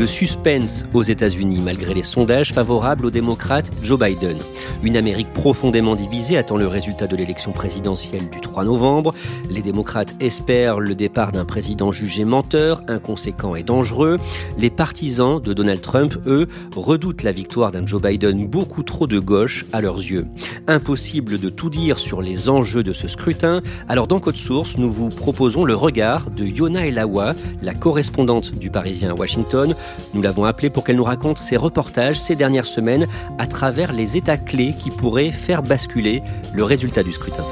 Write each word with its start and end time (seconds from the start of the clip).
Le 0.00 0.06
suspense 0.06 0.86
aux 0.94 1.02
États-Unis 1.02 1.60
malgré 1.62 1.92
les 1.92 2.02
sondages 2.02 2.54
favorables 2.54 3.04
au 3.04 3.10
démocrate 3.10 3.70
Joe 3.82 4.00
Biden. 4.00 4.38
Une 4.82 4.96
Amérique 4.96 5.30
profondément 5.34 5.94
divisée 5.94 6.38
attend 6.38 6.56
le 6.56 6.66
résultat 6.66 7.06
de 7.06 7.16
l'élection 7.16 7.52
présidentielle 7.52 8.30
du 8.30 8.40
3 8.40 8.64
novembre. 8.64 9.12
Les 9.50 9.60
démocrates 9.60 10.14
espèrent 10.18 10.80
le 10.80 10.94
départ 10.94 11.32
d'un 11.32 11.44
président 11.44 11.92
jugé 11.92 12.24
menteur, 12.24 12.82
inconséquent 12.88 13.54
et 13.54 13.62
dangereux. 13.62 14.16
Les 14.56 14.70
partisans 14.70 15.38
de 15.38 15.52
Donald 15.52 15.82
Trump, 15.82 16.14
eux, 16.26 16.48
redoutent 16.74 17.22
la 17.22 17.32
victoire 17.32 17.70
d'un 17.70 17.86
Joe 17.86 18.00
Biden 18.00 18.48
beaucoup 18.48 18.82
trop 18.82 19.06
de 19.06 19.18
gauche 19.18 19.66
à 19.74 19.82
leurs 19.82 19.98
yeux. 19.98 20.26
Impossible 20.66 21.38
de 21.38 21.50
tout 21.50 21.68
dire 21.68 21.98
sur 21.98 22.22
les 22.22 22.48
enjeux 22.48 22.82
de 22.82 22.94
ce 22.94 23.06
scrutin. 23.06 23.60
Alors 23.86 24.06
dans 24.06 24.18
Code 24.18 24.36
Source, 24.36 24.78
nous 24.78 24.90
vous 24.90 25.10
proposons 25.10 25.66
le 25.66 25.74
regard 25.74 26.30
de 26.30 26.46
Yona 26.46 26.86
Elawa, 26.86 27.34
la 27.62 27.74
correspondante 27.74 28.54
du 28.54 28.70
Parisien 28.70 29.10
à 29.10 29.14
Washington, 29.14 29.74
nous 30.14 30.22
l'avons 30.22 30.44
appelée 30.44 30.70
pour 30.70 30.84
qu'elle 30.84 30.96
nous 30.96 31.04
raconte 31.04 31.38
ses 31.38 31.56
reportages 31.56 32.18
ces 32.18 32.36
dernières 32.36 32.66
semaines 32.66 33.06
à 33.38 33.46
travers 33.46 33.92
les 33.92 34.16
états 34.16 34.38
clés 34.38 34.74
qui 34.78 34.90
pourraient 34.90 35.32
faire 35.32 35.62
basculer 35.62 36.22
le 36.54 36.64
résultat 36.64 37.02
du 37.02 37.12
scrutin. 37.12 37.44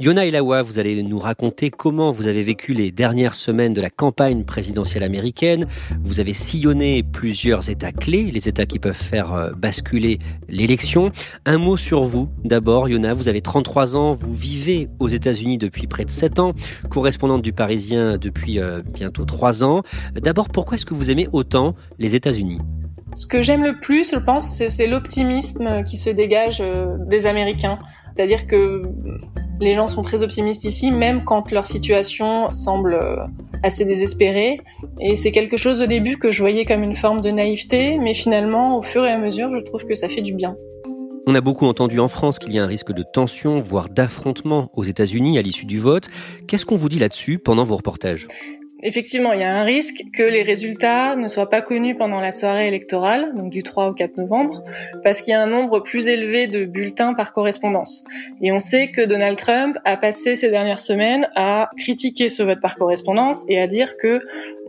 Yona 0.00 0.26
Elawa, 0.26 0.62
vous 0.62 0.78
allez 0.78 1.02
nous 1.02 1.18
raconter 1.18 1.70
comment 1.70 2.12
vous 2.12 2.28
avez 2.28 2.42
vécu 2.42 2.72
les 2.72 2.92
dernières 2.92 3.34
semaines 3.34 3.72
de 3.72 3.80
la 3.80 3.90
campagne 3.90 4.44
présidentielle 4.44 5.02
américaine. 5.02 5.66
Vous 6.04 6.20
avez 6.20 6.34
sillonné 6.34 7.02
plusieurs 7.02 7.68
États 7.68 7.90
clés, 7.90 8.30
les 8.30 8.48
États 8.48 8.64
qui 8.64 8.78
peuvent 8.78 8.94
faire 8.94 9.34
euh, 9.34 9.50
basculer 9.56 10.20
l'élection. 10.48 11.10
Un 11.46 11.58
mot 11.58 11.76
sur 11.76 12.04
vous. 12.04 12.28
D'abord, 12.44 12.88
Yona, 12.88 13.12
vous 13.12 13.26
avez 13.26 13.40
33 13.40 13.96
ans, 13.96 14.14
vous 14.14 14.32
vivez 14.32 14.88
aux 15.00 15.08
États-Unis 15.08 15.58
depuis 15.58 15.88
près 15.88 16.04
de 16.04 16.10
7 16.10 16.38
ans, 16.38 16.52
correspondante 16.90 17.42
du 17.42 17.52
Parisien 17.52 18.18
depuis 18.18 18.60
euh, 18.60 18.82
bientôt 18.94 19.24
3 19.24 19.64
ans. 19.64 19.82
D'abord, 20.14 20.48
pourquoi 20.48 20.76
est-ce 20.76 20.86
que 20.86 20.94
vous 20.94 21.10
aimez 21.10 21.28
autant 21.32 21.74
les 21.98 22.14
États-Unis? 22.14 22.58
Ce 23.14 23.26
que 23.26 23.42
j'aime 23.42 23.64
le 23.64 23.80
plus, 23.80 24.12
je 24.12 24.18
pense, 24.18 24.48
c'est 24.48 24.86
l'optimisme 24.86 25.82
qui 25.82 25.96
se 25.96 26.10
dégage 26.10 26.60
euh, 26.60 26.96
des 27.06 27.26
Américains. 27.26 27.78
C'est-à-dire 28.18 28.48
que 28.48 28.82
les 29.60 29.76
gens 29.76 29.86
sont 29.86 30.02
très 30.02 30.24
optimistes 30.24 30.64
ici, 30.64 30.90
même 30.90 31.22
quand 31.22 31.52
leur 31.52 31.66
situation 31.66 32.50
semble 32.50 32.94
euh, 32.94 33.24
assez 33.62 33.84
désespérée. 33.84 34.58
Et 35.00 35.14
c'est 35.14 35.30
quelque 35.30 35.56
chose 35.56 35.80
au 35.80 35.86
début 35.86 36.18
que 36.18 36.32
je 36.32 36.40
voyais 36.40 36.64
comme 36.64 36.82
une 36.82 36.96
forme 36.96 37.20
de 37.20 37.30
naïveté, 37.30 37.96
mais 37.96 38.14
finalement, 38.14 38.76
au 38.76 38.82
fur 38.82 39.04
et 39.04 39.12
à 39.12 39.18
mesure, 39.18 39.54
je 39.54 39.60
trouve 39.60 39.86
que 39.86 39.94
ça 39.94 40.08
fait 40.08 40.20
du 40.20 40.34
bien. 40.34 40.56
On 41.28 41.34
a 41.36 41.40
beaucoup 41.40 41.66
entendu 41.66 42.00
en 42.00 42.08
France 42.08 42.40
qu'il 42.40 42.52
y 42.52 42.58
a 42.58 42.64
un 42.64 42.66
risque 42.66 42.90
de 42.90 43.04
tension, 43.04 43.60
voire 43.60 43.88
d'affrontement 43.88 44.72
aux 44.74 44.82
États-Unis 44.82 45.38
à 45.38 45.42
l'issue 45.42 45.66
du 45.66 45.78
vote. 45.78 46.08
Qu'est-ce 46.48 46.66
qu'on 46.66 46.74
vous 46.74 46.88
dit 46.88 46.98
là-dessus 46.98 47.38
pendant 47.38 47.62
vos 47.62 47.76
reportages? 47.76 48.26
Effectivement, 48.80 49.32
il 49.32 49.40
y 49.40 49.44
a 49.44 49.52
un 49.52 49.64
risque 49.64 50.04
que 50.12 50.22
les 50.22 50.42
résultats 50.42 51.16
ne 51.16 51.26
soient 51.26 51.50
pas 51.50 51.62
connus 51.62 51.96
pendant 51.96 52.20
la 52.20 52.30
soirée 52.30 52.68
électorale, 52.68 53.34
donc 53.34 53.50
du 53.50 53.64
3 53.64 53.88
au 53.88 53.92
4 53.92 54.18
novembre, 54.18 54.62
parce 55.02 55.20
qu'il 55.20 55.32
y 55.32 55.34
a 55.34 55.42
un 55.42 55.48
nombre 55.48 55.80
plus 55.80 56.06
élevé 56.06 56.46
de 56.46 56.64
bulletins 56.64 57.14
par 57.14 57.32
correspondance. 57.32 58.04
Et 58.40 58.52
on 58.52 58.60
sait 58.60 58.92
que 58.92 59.00
Donald 59.00 59.36
Trump 59.36 59.76
a 59.84 59.96
passé 59.96 60.36
ces 60.36 60.50
dernières 60.50 60.78
semaines 60.78 61.28
à 61.34 61.70
critiquer 61.76 62.28
ce 62.28 62.44
vote 62.44 62.60
par 62.60 62.76
correspondance 62.76 63.44
et 63.48 63.58
à 63.58 63.66
dire 63.66 63.96
que 63.96 64.20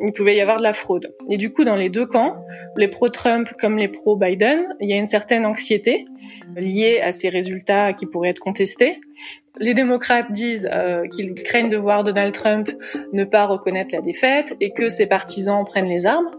il 0.01 0.11
pouvait 0.13 0.35
y 0.35 0.41
avoir 0.41 0.57
de 0.57 0.63
la 0.63 0.73
fraude. 0.73 1.13
Et 1.29 1.37
du 1.37 1.51
coup, 1.51 1.63
dans 1.63 1.75
les 1.75 1.89
deux 1.89 2.05
camps, 2.05 2.39
les 2.77 2.87
pro-Trump 2.87 3.49
comme 3.59 3.77
les 3.77 3.89
pro-Biden, 3.89 4.65
il 4.79 4.89
y 4.89 4.93
a 4.93 4.97
une 4.97 5.07
certaine 5.07 5.45
anxiété 5.45 6.05
liée 6.55 7.01
à 7.01 7.11
ces 7.11 7.29
résultats 7.29 7.93
qui 7.93 8.05
pourraient 8.05 8.29
être 8.29 8.39
contestés. 8.39 9.01
Les 9.57 9.73
démocrates 9.73 10.31
disent 10.31 10.69
euh, 10.71 11.07
qu'ils 11.07 11.33
craignent 11.33 11.69
de 11.69 11.77
voir 11.77 12.03
Donald 12.03 12.33
Trump 12.33 12.69
ne 13.13 13.23
pas 13.23 13.45
reconnaître 13.45 13.93
la 13.93 14.01
défaite 14.01 14.55
et 14.61 14.71
que 14.71 14.89
ses 14.89 15.07
partisans 15.07 15.63
prennent 15.65 15.89
les 15.89 16.05
armes. 16.05 16.29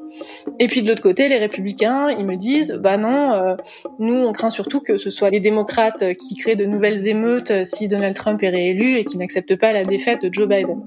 Et 0.58 0.68
puis 0.68 0.82
de 0.82 0.88
l'autre 0.88 1.02
côté, 1.02 1.28
les 1.28 1.38
républicains, 1.38 2.10
ils 2.10 2.24
me 2.24 2.36
disent, 2.36 2.78
bah 2.80 2.96
non, 2.96 3.32
euh, 3.32 3.56
nous 3.98 4.14
on 4.14 4.32
craint 4.32 4.50
surtout 4.50 4.80
que 4.80 4.96
ce 4.96 5.10
soit 5.10 5.30
les 5.30 5.40
démocrates 5.40 6.14
qui 6.14 6.34
créent 6.34 6.56
de 6.56 6.66
nouvelles 6.66 7.08
émeutes 7.08 7.64
si 7.64 7.88
Donald 7.88 8.14
Trump 8.14 8.42
est 8.42 8.50
réélu 8.50 8.96
et 8.96 9.04
qui 9.04 9.18
n'acceptent 9.18 9.56
pas 9.56 9.72
la 9.72 9.84
défaite 9.84 10.22
de 10.22 10.32
Joe 10.32 10.48
Biden. 10.48 10.80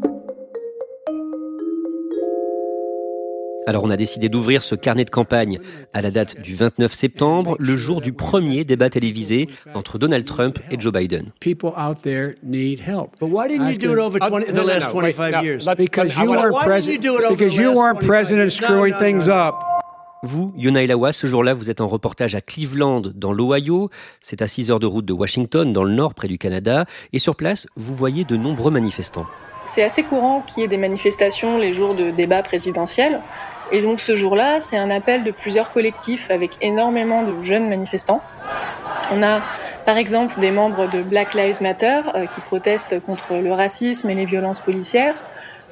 Alors 3.66 3.86
on 3.86 3.90
a 3.90 3.96
décidé 3.96 4.28
d'ouvrir 4.28 4.62
ce 4.62 4.76
carnet 4.76 5.06
de 5.06 5.10
campagne 5.10 5.60
à 5.94 6.02
la 6.02 6.12
date 6.12 6.42
du 6.42 6.54
29 6.54 6.92
septembre, 6.92 7.56
le 7.60 7.78
jour 7.78 8.02
du 8.02 8.12
premier 8.12 8.66
débat 8.66 8.90
télévisé 8.90 9.48
entre 9.74 9.98
Donald 9.98 10.26
Trump 10.26 10.60
et 10.70 10.76
Joe 10.78 10.92
Biden. 10.92 11.32
People 11.40 11.70
out 11.78 12.02
there 12.04 12.36
need 12.44 12.82
help. 12.82 13.12
But 13.22 13.30
why 13.30 13.48
didn't 13.48 13.70
you 13.70 13.78
do 13.78 13.94
it 13.94 14.00
over 14.00 14.20
20, 14.20 14.48
the 14.48 14.66
last 14.66 14.90
25 14.90 15.44
years? 15.44 15.66
Because 15.78 16.14
you 16.18 16.30
weren't 16.30 16.60
president. 16.62 17.30
Because 17.30 17.56
you 17.56 17.74
weren't 17.74 18.00
president 18.06 18.52
screwing 18.52 18.94
things 18.96 19.30
up. 19.30 19.56
Vous, 20.24 20.54
Yona 20.58 20.84
Elawa, 20.84 21.12
ce 21.12 21.28
jour-là, 21.28 21.54
vous 21.54 21.70
êtes 21.70 21.82
en 21.82 21.88
reportage 21.88 22.34
à 22.36 22.42
Cleveland, 22.42 23.02
dans 23.14 23.34
l'Ohio. 23.34 23.90
C'est 24.22 24.42
à 24.42 24.48
6 24.48 24.72
heures 24.72 24.80
de 24.80 24.86
route 24.86 25.06
de 25.06 25.12
Washington, 25.12 25.72
dans 25.74 25.84
le 25.84 25.92
nord, 25.92 26.14
près 26.14 26.30
du 26.30 26.38
Canada. 26.38 26.86
Et 27.12 27.20
sur 27.20 27.36
place, 27.36 27.68
vous 27.76 27.94
voyez 27.94 28.24
de 28.24 28.38
nombreux 28.38 28.72
manifestants. 28.72 29.26
C'est 29.64 29.84
assez 29.84 30.04
courant 30.04 30.42
qu'il 30.42 30.62
y 30.62 30.66
ait 30.66 30.70
des 30.70 30.78
manifestations 30.78 31.58
les 31.58 31.74
jours 31.74 31.96
de 31.96 32.12
débat 32.12 32.42
présidentiel. 32.42 33.22
Et 33.74 33.82
donc 33.82 34.00
ce 34.00 34.16
jour-là, 34.16 34.60
c'est 34.60 34.78
un 34.78 34.92
appel 34.92 35.24
de 35.24 35.32
plusieurs 35.32 35.72
collectifs 35.72 36.30
avec 36.30 36.52
énormément 36.62 37.24
de 37.24 37.44
jeunes 37.44 37.68
manifestants. 37.68 38.22
On 39.12 39.24
a 39.24 39.42
par 39.84 39.98
exemple 39.98 40.40
des 40.40 40.52
membres 40.52 40.88
de 40.88 41.02
Black 41.02 41.34
Lives 41.34 41.60
Matter 41.60 42.02
euh, 42.14 42.28
qui 42.28 42.40
protestent 42.40 43.00
contre 43.02 43.34
le 43.34 43.52
racisme 43.52 44.12
et 44.12 44.14
les 44.14 44.26
violences 44.26 44.60
policières. 44.60 45.16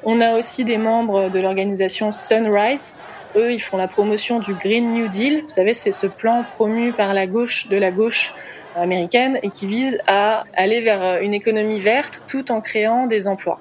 On 0.02 0.20
a 0.20 0.36
aussi 0.36 0.64
des 0.64 0.78
membres 0.78 1.30
de 1.30 1.38
l'organisation 1.38 2.10
Sunrise. 2.10 2.94
Eux, 3.36 3.52
ils 3.52 3.60
font 3.60 3.76
la 3.76 3.86
promotion 3.86 4.40
du 4.40 4.52
Green 4.54 4.92
New 4.92 5.06
Deal. 5.06 5.42
Vous 5.42 5.48
savez, 5.48 5.72
c'est 5.72 5.92
ce 5.92 6.08
plan 6.08 6.44
promu 6.56 6.92
par 6.92 7.14
la 7.14 7.28
gauche 7.28 7.68
de 7.68 7.76
la 7.76 7.92
gauche 7.92 8.34
américaine 8.74 9.38
et 9.44 9.50
qui 9.50 9.68
vise 9.68 9.98
à 10.08 10.42
aller 10.54 10.80
vers 10.80 11.22
une 11.22 11.34
économie 11.34 11.78
verte 11.78 12.24
tout 12.26 12.50
en 12.50 12.60
créant 12.60 13.06
des 13.06 13.28
emplois. 13.28 13.60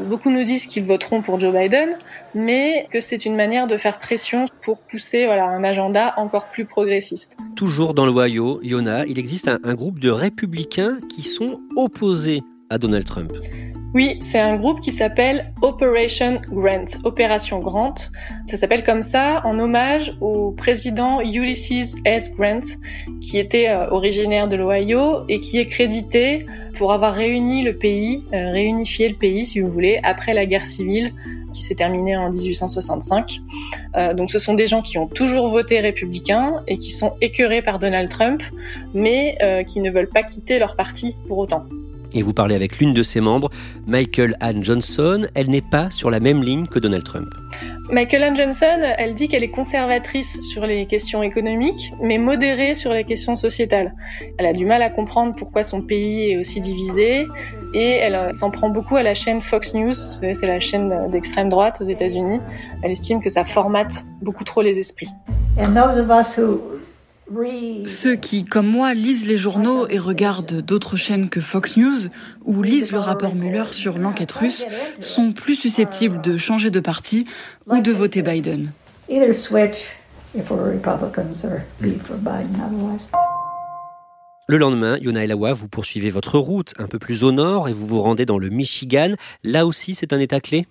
Beaucoup 0.00 0.30
nous 0.30 0.44
disent 0.44 0.66
qu'ils 0.66 0.84
voteront 0.84 1.22
pour 1.22 1.40
Joe 1.40 1.54
Biden, 1.54 1.96
mais 2.34 2.88
que 2.92 3.00
c'est 3.00 3.24
une 3.24 3.34
manière 3.34 3.66
de 3.66 3.76
faire 3.76 3.98
pression 3.98 4.44
pour 4.62 4.80
pousser 4.80 5.26
voilà, 5.26 5.46
un 5.46 5.64
agenda 5.64 6.14
encore 6.16 6.46
plus 6.50 6.64
progressiste. 6.64 7.36
Toujours 7.54 7.94
dans 7.94 8.06
l'Ohio, 8.06 8.60
Yona, 8.62 9.06
il 9.06 9.18
existe 9.18 9.48
un, 9.48 9.58
un 9.64 9.74
groupe 9.74 9.98
de 9.98 10.10
républicains 10.10 10.98
qui 11.08 11.22
sont 11.22 11.60
opposés 11.76 12.42
à 12.70 12.78
Donald 12.78 13.04
Trump. 13.04 13.32
Oui, 13.94 14.18
c'est 14.20 14.40
un 14.40 14.56
groupe 14.56 14.80
qui 14.80 14.92
s'appelle 14.92 15.52
Operation 15.62 16.40
Grant, 16.52 16.84
Opération 17.04 17.60
Grant. 17.60 17.94
Ça 18.46 18.56
s'appelle 18.56 18.84
comme 18.84 19.00
ça 19.00 19.40
en 19.44 19.58
hommage 19.58 20.14
au 20.20 20.50
président 20.50 21.20
Ulysses 21.20 21.96
S. 22.04 22.34
Grant, 22.34 22.60
qui 23.20 23.38
était 23.38 23.68
euh, 23.68 23.88
originaire 23.90 24.48
de 24.48 24.56
l'Ohio 24.56 25.24
et 25.28 25.40
qui 25.40 25.58
est 25.58 25.66
crédité 25.66 26.46
pour 26.74 26.92
avoir 26.92 27.14
réuni 27.14 27.62
le 27.62 27.76
pays, 27.76 28.24
euh, 28.34 28.50
réunifié 28.50 29.08
le 29.08 29.14
pays, 29.14 29.46
si 29.46 29.60
vous 29.60 29.70
voulez, 29.70 29.98
après 30.02 30.34
la 30.34 30.44
guerre 30.44 30.66
civile 30.66 31.12
qui 31.54 31.62
s'est 31.62 31.76
terminée 31.76 32.16
en 32.16 32.28
1865. 32.28 33.40
Euh, 33.96 34.12
donc 34.12 34.30
ce 34.30 34.38
sont 34.38 34.52
des 34.52 34.66
gens 34.66 34.82
qui 34.82 34.98
ont 34.98 35.06
toujours 35.06 35.48
voté 35.48 35.80
républicain 35.80 36.62
et 36.66 36.76
qui 36.76 36.90
sont 36.90 37.14
écœurés 37.22 37.62
par 37.62 37.78
Donald 37.78 38.10
Trump, 38.10 38.42
mais 38.92 39.38
qui 39.66 39.80
ne 39.80 39.90
veulent 39.90 40.10
pas 40.10 40.22
quitter 40.22 40.58
leur 40.58 40.76
parti 40.76 41.16
pour 41.28 41.38
autant 41.38 41.64
et 42.16 42.22
vous 42.22 42.32
parlez 42.32 42.54
avec 42.54 42.78
l'une 42.78 42.94
de 42.94 43.02
ses 43.02 43.20
membres, 43.20 43.50
Michael 43.86 44.36
Ann 44.40 44.64
Johnson. 44.64 45.26
Elle 45.34 45.50
n'est 45.50 45.60
pas 45.60 45.90
sur 45.90 46.10
la 46.10 46.18
même 46.18 46.42
ligne 46.42 46.66
que 46.66 46.78
Donald 46.78 47.04
Trump. 47.04 47.28
Michael 47.90 48.24
Ann 48.24 48.36
Johnson, 48.36 48.80
elle 48.98 49.14
dit 49.14 49.28
qu'elle 49.28 49.44
est 49.44 49.50
conservatrice 49.50 50.40
sur 50.52 50.66
les 50.66 50.86
questions 50.86 51.22
économiques, 51.22 51.92
mais 52.02 52.18
modérée 52.18 52.74
sur 52.74 52.92
les 52.92 53.04
questions 53.04 53.36
sociétales. 53.36 53.94
Elle 54.38 54.46
a 54.46 54.52
du 54.52 54.64
mal 54.64 54.82
à 54.82 54.90
comprendre 54.90 55.34
pourquoi 55.36 55.62
son 55.62 55.82
pays 55.82 56.32
est 56.32 56.36
aussi 56.36 56.60
divisé, 56.60 57.26
et 57.74 57.90
elle 57.90 58.34
s'en 58.34 58.50
prend 58.50 58.70
beaucoup 58.70 58.96
à 58.96 59.02
la 59.02 59.14
chaîne 59.14 59.42
Fox 59.42 59.74
News, 59.74 59.94
c'est 59.94 60.46
la 60.46 60.58
chaîne 60.58 61.10
d'extrême 61.10 61.48
droite 61.48 61.78
aux 61.80 61.84
États-Unis. 61.84 62.40
Elle 62.82 62.90
estime 62.90 63.22
que 63.22 63.28
ça 63.28 63.44
formate 63.44 64.04
beaucoup 64.22 64.44
trop 64.44 64.62
les 64.62 64.78
esprits. 64.78 65.10
Ceux 67.86 68.14
qui, 68.14 68.44
comme 68.44 68.68
moi, 68.68 68.94
lisent 68.94 69.26
les 69.26 69.36
journaux 69.36 69.88
et 69.88 69.98
regardent 69.98 70.62
d'autres 70.62 70.96
chaînes 70.96 71.28
que 71.28 71.40
Fox 71.40 71.76
News 71.76 72.08
ou 72.44 72.62
lisent 72.62 72.92
le 72.92 72.98
rapport 72.98 73.34
Mueller 73.34 73.72
sur 73.72 73.98
l'enquête 73.98 74.30
russe 74.32 74.64
sont 75.00 75.32
plus 75.32 75.56
susceptibles 75.56 76.20
de 76.22 76.36
changer 76.36 76.70
de 76.70 76.78
parti 76.78 77.26
ou 77.66 77.80
de 77.80 77.90
voter 77.90 78.22
Biden. 78.22 78.70
Le 84.48 84.58
lendemain, 84.58 84.96
Yona 84.98 85.24
Elawa, 85.24 85.52
vous 85.52 85.68
poursuivez 85.68 86.10
votre 86.10 86.38
route 86.38 86.74
un 86.78 86.86
peu 86.86 87.00
plus 87.00 87.24
au 87.24 87.32
nord 87.32 87.68
et 87.68 87.72
vous 87.72 87.86
vous 87.86 88.00
rendez 88.00 88.26
dans 88.26 88.38
le 88.38 88.48
Michigan. 88.48 89.14
Là 89.42 89.66
aussi, 89.66 89.94
c'est 89.94 90.12
un 90.12 90.20
état 90.20 90.38
clé? 90.40 90.66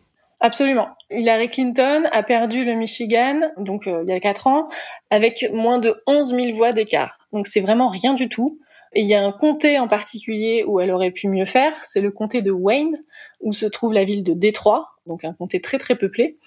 Absolument. 0.45 0.89
Hillary 1.09 1.49
Clinton 1.49 2.03
a 2.11 2.21
perdu 2.21 2.65
le 2.65 2.75
Michigan, 2.75 3.49
donc 3.57 3.87
euh, 3.87 4.03
il 4.05 4.11
y 4.11 4.15
a 4.15 4.19
quatre 4.19 4.45
ans, 4.45 4.67
avec 5.09 5.49
moins 5.51 5.79
de 5.79 6.03
11 6.05 6.35
000 6.35 6.55
voix 6.55 6.71
d'écart. 6.71 7.17
Donc 7.33 7.47
c'est 7.47 7.61
vraiment 7.61 7.87
rien 7.87 8.13
du 8.13 8.29
tout. 8.29 8.59
Et 8.93 9.01
il 9.01 9.07
y 9.07 9.15
a 9.15 9.25
un 9.25 9.31
comté 9.31 9.79
en 9.79 9.87
particulier 9.87 10.63
où 10.67 10.79
elle 10.79 10.91
aurait 10.91 11.09
pu 11.09 11.29
mieux 11.29 11.45
faire, 11.45 11.73
c'est 11.81 11.99
le 11.99 12.11
comté 12.11 12.43
de 12.43 12.51
Wayne, 12.51 12.95
où 13.41 13.53
se 13.53 13.65
trouve 13.65 13.91
la 13.91 14.05
ville 14.05 14.21
de 14.21 14.33
Détroit, 14.33 14.89
donc 15.07 15.25
un 15.25 15.33
comté 15.33 15.61
très 15.61 15.79
très 15.79 15.95
peuplé. 15.95 16.37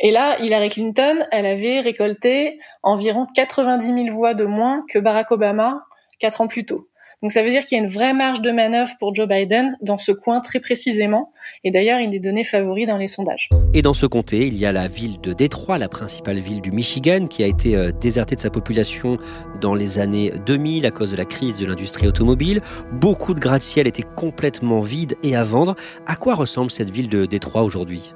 Et 0.00 0.10
là, 0.10 0.36
Hillary 0.40 0.70
Clinton, 0.70 1.24
elle 1.30 1.46
avait 1.46 1.78
récolté 1.78 2.58
environ 2.82 3.28
90 3.36 3.86
000 3.86 4.16
voix 4.16 4.34
de 4.34 4.46
moins 4.46 4.84
que 4.88 4.98
Barack 4.98 5.30
Obama 5.30 5.84
quatre 6.18 6.40
ans 6.40 6.48
plus 6.48 6.66
tôt. 6.66 6.88
Donc 7.24 7.32
ça 7.32 7.42
veut 7.42 7.48
dire 7.48 7.64
qu'il 7.64 7.78
y 7.78 7.80
a 7.80 7.82
une 7.82 7.90
vraie 7.90 8.12
marge 8.12 8.42
de 8.42 8.50
manœuvre 8.50 8.90
pour 9.00 9.14
Joe 9.14 9.26
Biden 9.26 9.78
dans 9.80 9.96
ce 9.96 10.12
coin 10.12 10.40
très 10.40 10.60
précisément. 10.60 11.32
Et 11.64 11.70
d'ailleurs, 11.70 11.98
il 11.98 12.14
est 12.14 12.18
donné 12.18 12.44
favori 12.44 12.84
dans 12.84 12.98
les 12.98 13.06
sondages. 13.06 13.48
Et 13.72 13.80
dans 13.80 13.94
ce 13.94 14.04
comté, 14.04 14.46
il 14.46 14.58
y 14.58 14.66
a 14.66 14.72
la 14.72 14.88
ville 14.88 15.18
de 15.22 15.32
Détroit, 15.32 15.78
la 15.78 15.88
principale 15.88 16.36
ville 16.36 16.60
du 16.60 16.70
Michigan, 16.70 17.26
qui 17.26 17.42
a 17.42 17.46
été 17.46 17.76
euh, 17.76 17.92
désertée 17.92 18.34
de 18.34 18.42
sa 18.42 18.50
population 18.50 19.16
dans 19.58 19.74
les 19.74 19.98
années 19.98 20.34
2000 20.44 20.84
à 20.84 20.90
cause 20.90 21.12
de 21.12 21.16
la 21.16 21.24
crise 21.24 21.56
de 21.56 21.64
l'industrie 21.64 22.06
automobile. 22.06 22.60
Beaucoup 22.92 23.32
de 23.32 23.40
gratte-ciel 23.40 23.86
étaient 23.86 24.04
complètement 24.16 24.80
vides 24.80 25.16
et 25.22 25.34
à 25.34 25.44
vendre. 25.44 25.76
À 26.06 26.16
quoi 26.16 26.34
ressemble 26.34 26.70
cette 26.70 26.90
ville 26.90 27.08
de 27.08 27.24
Détroit 27.24 27.62
aujourd'hui? 27.62 28.12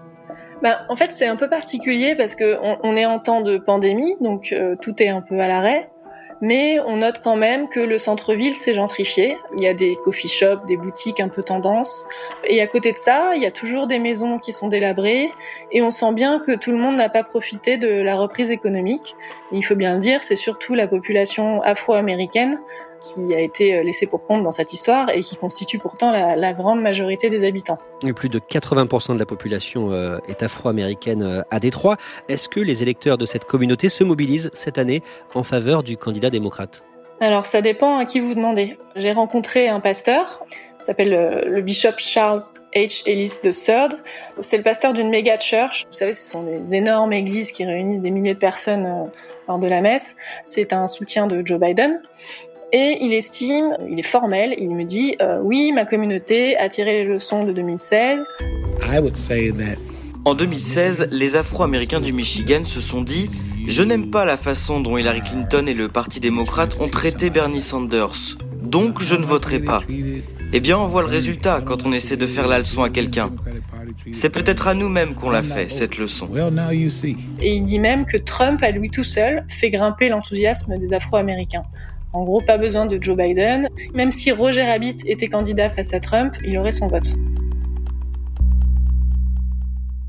Ben, 0.62 0.76
en 0.90 0.96
fait, 0.96 1.12
c'est 1.12 1.26
un 1.26 1.37
peu 1.37 1.49
particulier 1.49 2.14
parce 2.14 2.34
que 2.34 2.58
on, 2.82 2.94
est 2.94 3.06
en 3.06 3.20
temps 3.20 3.40
de 3.40 3.56
pandémie, 3.56 4.16
donc 4.20 4.52
euh, 4.52 4.76
tout 4.82 5.02
est 5.02 5.08
un 5.08 5.22
peu 5.22 5.40
à 5.40 5.49
l'arrêt 5.49 5.88
mais 6.40 6.79
on 6.81 6.99
note 6.99 7.20
quand 7.23 7.37
même 7.37 7.69
que 7.69 7.81
le 7.81 7.99
centre-ville 7.99 8.56
s'est 8.56 8.75
gentrifié. 8.75 9.38
Il 9.56 9.62
y 9.62 9.67
a 9.67 9.75
des 9.75 9.96
coffee 9.96 10.29
shops, 10.29 10.67
des 10.67 10.76
boutiques 10.76 11.20
un 11.20 11.29
peu 11.29 11.43
tendance. 11.43 12.06
Et 12.44 12.61
à 12.61 12.67
côté 12.67 12.93
de 12.93 12.99
ça, 12.99 13.32
il 13.35 13.43
y 13.43 13.46
a 13.46 13.50
toujours 13.50 13.87
des 13.87 13.99
maisons 13.99 14.38
qui 14.38 14.52
sont 14.52 14.69
délabrées. 14.69 15.32
Et 15.73 15.82
on 15.82 15.90
sent 15.90 16.12
bien 16.12 16.38
que 16.38 16.52
tout 16.52 16.70
le 16.70 16.79
monde 16.79 16.96
n'a 16.96 17.08
pas 17.08 17.25
profité 17.25 17.76
de 17.76 18.00
la 18.00 18.17
reprise 18.17 18.50
économique. 18.50 19.17
il 19.52 19.64
faut 19.64 19.75
bien 19.75 19.94
le 19.94 20.00
dire, 20.00 20.23
c'est 20.23 20.37
surtout 20.37 20.75
la 20.75 20.87
population 20.87 21.62
afro-américaine 21.62 22.58
qui 23.00 23.34
a 23.34 23.40
été 23.40 23.76
euh, 23.76 23.82
laissé 23.82 24.06
pour 24.06 24.26
compte 24.26 24.42
dans 24.42 24.50
cette 24.50 24.72
histoire 24.72 25.10
et 25.10 25.20
qui 25.20 25.36
constitue 25.36 25.78
pourtant 25.78 26.10
la, 26.12 26.52
grande 26.52 26.80
majorité 26.80 27.30
des 27.30 27.44
habitants. 27.44 27.78
plus 28.16 28.28
de 28.28 28.38
80% 28.38 29.14
de 29.14 29.18
la 29.18 29.26
population 29.26 29.92
euh, 29.92 30.18
est 30.28 30.42
afro-américaine 30.42 31.22
euh, 31.22 31.42
à 31.50 31.60
Détroit. 31.60 31.96
Est-ce 32.28 32.48
que 32.48 32.60
les 32.60 32.82
électeurs 32.82 33.18
de 33.18 33.26
cette 33.26 33.44
communauté 33.44 33.88
se 33.88 34.02
mobilisent 34.04 34.50
cette 34.52 34.78
année 34.78 35.02
en 35.34 35.42
faveur 35.42 35.82
du 35.82 35.96
candidat 35.96 36.30
démocrate? 36.30 36.84
Alors 37.20 37.46
ça 37.46 37.60
dépend 37.60 37.98
à 37.98 38.04
qui 38.04 38.20
vous 38.20 38.34
demandez. 38.34 38.78
J'ai 38.94 39.12
rencontré 39.12 39.68
un 39.68 39.80
pasteur, 39.80 40.44
s'appelle 40.78 41.44
le, 41.46 41.60
bishop 41.60 41.98
Charles 41.98 42.40
H. 42.74 43.02
Ellis 43.06 43.32
III. 43.42 43.88
C'est 44.38 44.56
le 44.56 44.62
pasteur 44.62 44.92
d'une 44.92 45.10
méga 45.10 45.38
church. 45.38 45.84
Vous 45.90 45.98
savez, 45.98 46.12
ce 46.12 46.30
sont 46.30 46.44
des 46.44 46.76
énormes 46.76 47.12
églises 47.12 47.50
qui 47.50 47.64
réunissent 47.64 48.00
des 48.00 48.10
milliers 48.10 48.34
de 48.34 48.38
personnes 48.38 49.10
lors 49.48 49.58
de 49.58 49.66
la 49.66 49.80
messe. 49.80 50.16
C'est 50.44 50.72
un 50.72 50.86
soutien 50.86 51.26
de 51.26 51.44
Joe 51.44 51.58
Biden. 51.58 52.00
Et 52.72 52.98
il 53.00 53.14
estime, 53.14 53.76
il 53.90 53.98
est 53.98 54.02
formel, 54.02 54.54
il 54.58 54.70
me 54.70 54.84
dit 54.84 55.16
euh, 55.22 55.40
oui, 55.42 55.72
ma 55.72 55.86
communauté 55.86 56.56
a 56.58 56.68
tiré 56.68 56.98
les 56.98 57.04
leçons 57.04 57.44
de 57.44 57.52
2016. 57.52 58.26
En 60.24 60.34
2016, 60.34 61.08
les 61.10 61.36
Afro-Américains 61.36 62.02
du 62.02 62.12
Michigan 62.12 62.64
se 62.66 62.82
sont 62.82 63.00
dit 63.00 63.30
je 63.66 63.82
n'aime 63.82 64.10
pas 64.10 64.26
la 64.26 64.36
façon 64.36 64.80
dont 64.80 64.98
Hillary 64.98 65.22
Clinton 65.22 65.66
et 65.66 65.74
le 65.74 65.88
Parti 65.88 66.20
démocrate 66.20 66.78
ont 66.80 66.88
traité 66.88 67.30
Bernie 67.30 67.60
Sanders, 67.62 68.36
donc 68.62 69.00
je 69.00 69.16
ne 69.16 69.24
voterai 69.24 69.60
pas. 69.60 69.82
Eh 70.52 70.60
bien, 70.60 70.78
on 70.78 70.86
voit 70.86 71.02
le 71.02 71.08
résultat 71.08 71.60
quand 71.62 71.84
on 71.84 71.92
essaie 71.92 72.16
de 72.16 72.26
faire 72.26 72.48
la 72.48 72.58
leçon 72.58 72.82
à 72.82 72.88
quelqu'un. 72.88 73.30
C'est 74.12 74.30
peut-être 74.30 74.68
à 74.68 74.74
nous-mêmes 74.74 75.14
qu'on 75.14 75.28
l'a 75.30 75.42
fait, 75.42 75.70
cette 75.70 75.98
leçon. 75.98 76.28
Et 77.40 77.54
il 77.54 77.64
dit 77.64 77.78
même 77.78 78.06
que 78.06 78.16
Trump, 78.16 78.62
à 78.62 78.70
lui 78.70 78.88
tout 78.88 79.04
seul, 79.04 79.44
fait 79.48 79.70
grimper 79.70 80.08
l'enthousiasme 80.08 80.78
des 80.78 80.94
Afro-Américains. 80.94 81.64
En 82.14 82.25
gros, 82.25 82.40
pas 82.40 82.56
besoin 82.56 82.87
de 82.87 83.00
Joe 83.00 83.16
Biden. 83.16 83.69
Même 83.93 84.12
si 84.12 84.32
Roger 84.32 84.62
Rabbit 84.62 84.96
était 85.06 85.28
candidat 85.28 85.69
face 85.69 85.93
à 85.93 86.00
Trump, 86.00 86.34
il 86.43 86.56
aurait 86.56 86.72
son 86.72 86.88
vote. 86.88 87.14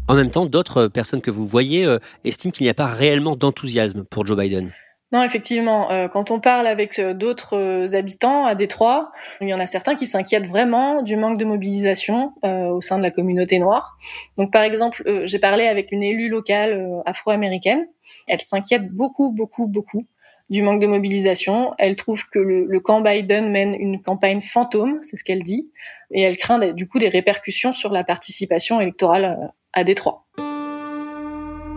En 0.07 0.15
même 0.15 0.31
temps, 0.31 0.45
d'autres 0.45 0.87
personnes 0.87 1.21
que 1.21 1.29
vous 1.29 1.45
voyez 1.45 1.85
euh, 1.85 1.99
estiment 2.23 2.51
qu'il 2.51 2.63
n'y 2.63 2.69
a 2.69 2.73
pas 2.73 2.87
réellement 2.87 3.35
d'enthousiasme 3.35 4.05
pour 4.05 4.25
Joe 4.25 4.37
Biden. 4.37 4.71
Non, 5.11 5.23
effectivement, 5.23 5.91
euh, 5.91 6.07
quand 6.07 6.31
on 6.31 6.39
parle 6.39 6.67
avec 6.67 6.99
euh, 6.99 7.13
d'autres 7.13 7.95
habitants 7.95 8.45
à 8.45 8.55
Détroit, 8.55 9.11
il 9.41 9.49
y 9.49 9.53
en 9.53 9.59
a 9.59 9.67
certains 9.67 9.95
qui 9.95 10.05
s'inquiètent 10.05 10.47
vraiment 10.47 11.03
du 11.03 11.17
manque 11.17 11.37
de 11.37 11.45
mobilisation 11.45 12.33
au 12.43 12.79
sein 12.79 12.97
de 12.97 13.03
la 13.03 13.11
communauté 13.11 13.59
noire. 13.59 13.97
Donc, 14.37 14.53
par 14.53 14.63
exemple, 14.63 15.03
j'ai 15.25 15.39
parlé 15.39 15.67
avec 15.67 15.91
une 15.91 16.01
élue 16.01 16.29
locale 16.29 17.01
afro-américaine. 17.05 17.85
Elle 18.27 18.39
s'inquiète 18.39 18.89
beaucoup, 18.91 19.31
beaucoup, 19.31 19.67
beaucoup 19.67 20.05
du 20.49 20.61
manque 20.61 20.81
de 20.81 20.87
mobilisation. 20.87 21.73
Elle 21.77 21.95
trouve 21.95 22.25
que 22.29 22.39
le, 22.39 22.79
camp 22.79 23.01
Biden 23.01 23.49
mène 23.49 23.73
une 23.73 24.01
campagne 24.01 24.41
fantôme, 24.41 24.99
c'est 25.01 25.17
ce 25.17 25.23
qu'elle 25.23 25.43
dit, 25.43 25.69
et 26.11 26.21
elle 26.21 26.37
craint 26.37 26.59
du 26.73 26.87
coup 26.87 26.99
des 26.99 27.09
répercussions 27.09 27.73
sur 27.73 27.91
la 27.91 28.03
participation 28.03 28.81
électorale 28.81 29.37
euh, 29.39 29.47
à 29.73 29.83
Détroit. 29.83 30.25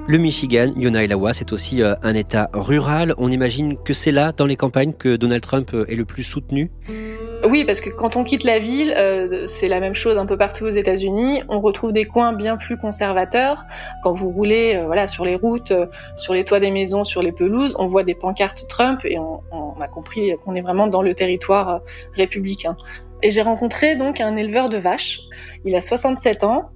Le 0.09 0.19
Michigan, 0.19 0.73
Yona 0.77 1.05
Elawa, 1.05 1.33
c'est 1.33 1.53
aussi 1.53 1.81
euh, 1.81 1.95
un 2.03 2.15
État 2.15 2.51
rural. 2.53 3.15
On 3.19 3.31
imagine 3.31 3.77
que 3.77 3.93
c'est 3.93 4.11
là, 4.11 4.33
dans 4.33 4.47
les 4.47 4.57
campagnes, 4.57 4.95
que 4.95 5.17
Donald 5.17 5.43
Trump 5.43 5.71
euh, 5.75 5.85
est 5.89 5.95
le 5.95 6.05
plus 6.05 6.25
soutenu 6.25 6.71
oui, 7.45 7.65
parce 7.65 7.81
que 7.81 7.91
quand 7.91 8.17
on 8.17 8.25
quitte 8.25 8.45
la 8.45 8.59
ville, 8.59 8.95
euh, 8.97 9.47
c'est 9.47 9.69
la 9.69 9.81
même 9.81 9.95
chose 9.95 10.17
un 10.17 10.27
peu 10.27 10.37
partout 10.37 10.65
aux 10.65 10.71
États-Unis. 10.71 11.43
On 11.49 11.61
retrouve 11.61 11.93
des 11.93 12.05
coins 12.05 12.33
bien 12.33 12.57
plus 12.57 12.77
conservateurs. 12.77 13.65
Quand 14.03 14.13
vous 14.13 14.31
roulez, 14.31 14.77
euh, 14.77 14.87
voilà, 14.87 15.09
sur 15.09 15.25
les 15.25 15.35
routes, 15.35 15.73
euh, 15.73 15.87
sur 16.17 16.35
les 16.35 16.45
toits 16.45 16.61
des 16.61 16.71
maisons, 16.71 17.05
sur 17.05 17.23
les 17.23 17.33
pelouses, 17.33 17.75
on 17.79 17.87
voit 17.87 18.05
des 18.05 18.15
pancartes 18.15 18.67
Trump 18.69 19.01
et 19.05 19.19
on, 19.19 19.43
on 19.51 19.81
a 19.81 19.89
compris 19.89 20.35
qu'on 20.45 20.55
est 20.55 20.61
vraiment 20.61 20.87
dans 20.87 21.03
le 21.03 21.15
territoire 21.15 21.81
républicain. 22.15 22.77
Et 23.23 23.31
j'ai 23.31 23.43
rencontré 23.43 23.97
donc 23.97 24.21
un 24.21 24.37
éleveur 24.37 24.69
de 24.69 24.77
vaches. 24.77 25.21
Il 25.65 25.75
a 25.75 25.81
67 25.81 26.45
ans. 26.45 26.71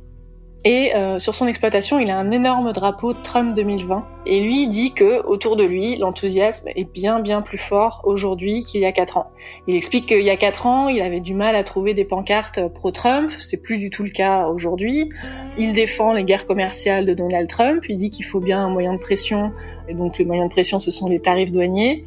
Et 0.68 0.96
euh, 0.96 1.20
sur 1.20 1.32
son 1.32 1.46
exploitation, 1.46 2.00
il 2.00 2.10
a 2.10 2.18
un 2.18 2.32
énorme 2.32 2.72
drapeau 2.72 3.12
Trump 3.12 3.54
2020. 3.54 4.04
Et 4.26 4.40
lui 4.40 4.66
dit 4.66 4.92
que 4.92 5.24
autour 5.24 5.54
de 5.54 5.62
lui, 5.62 5.94
l'enthousiasme 5.94 6.70
est 6.74 6.92
bien 6.92 7.20
bien 7.20 7.40
plus 7.40 7.56
fort 7.56 8.00
aujourd'hui 8.02 8.64
qu'il 8.64 8.80
y 8.80 8.84
a 8.84 8.90
quatre 8.90 9.16
ans. 9.16 9.30
Il 9.68 9.76
explique 9.76 10.06
qu'il 10.06 10.22
y 10.22 10.30
a 10.30 10.36
quatre 10.36 10.66
ans, 10.66 10.88
il 10.88 11.00
avait 11.02 11.20
du 11.20 11.34
mal 11.34 11.54
à 11.54 11.62
trouver 11.62 11.94
des 11.94 12.04
pancartes 12.04 12.66
pro-Trump. 12.74 13.30
C'est 13.38 13.62
plus 13.62 13.78
du 13.78 13.90
tout 13.90 14.02
le 14.02 14.10
cas 14.10 14.48
aujourd'hui. 14.48 15.08
Il 15.56 15.72
défend 15.72 16.12
les 16.12 16.24
guerres 16.24 16.46
commerciales 16.46 17.06
de 17.06 17.14
Donald 17.14 17.48
Trump. 17.48 17.84
Il 17.88 17.96
dit 17.96 18.10
qu'il 18.10 18.24
faut 18.24 18.40
bien 18.40 18.58
un 18.58 18.68
moyen 18.68 18.92
de 18.92 18.98
pression. 18.98 19.52
Et 19.88 19.94
donc 19.94 20.18
le 20.18 20.24
moyen 20.24 20.46
de 20.46 20.50
pression, 20.50 20.80
ce 20.80 20.90
sont 20.90 21.08
les 21.08 21.20
tarifs 21.20 21.52
douaniers. 21.52 22.04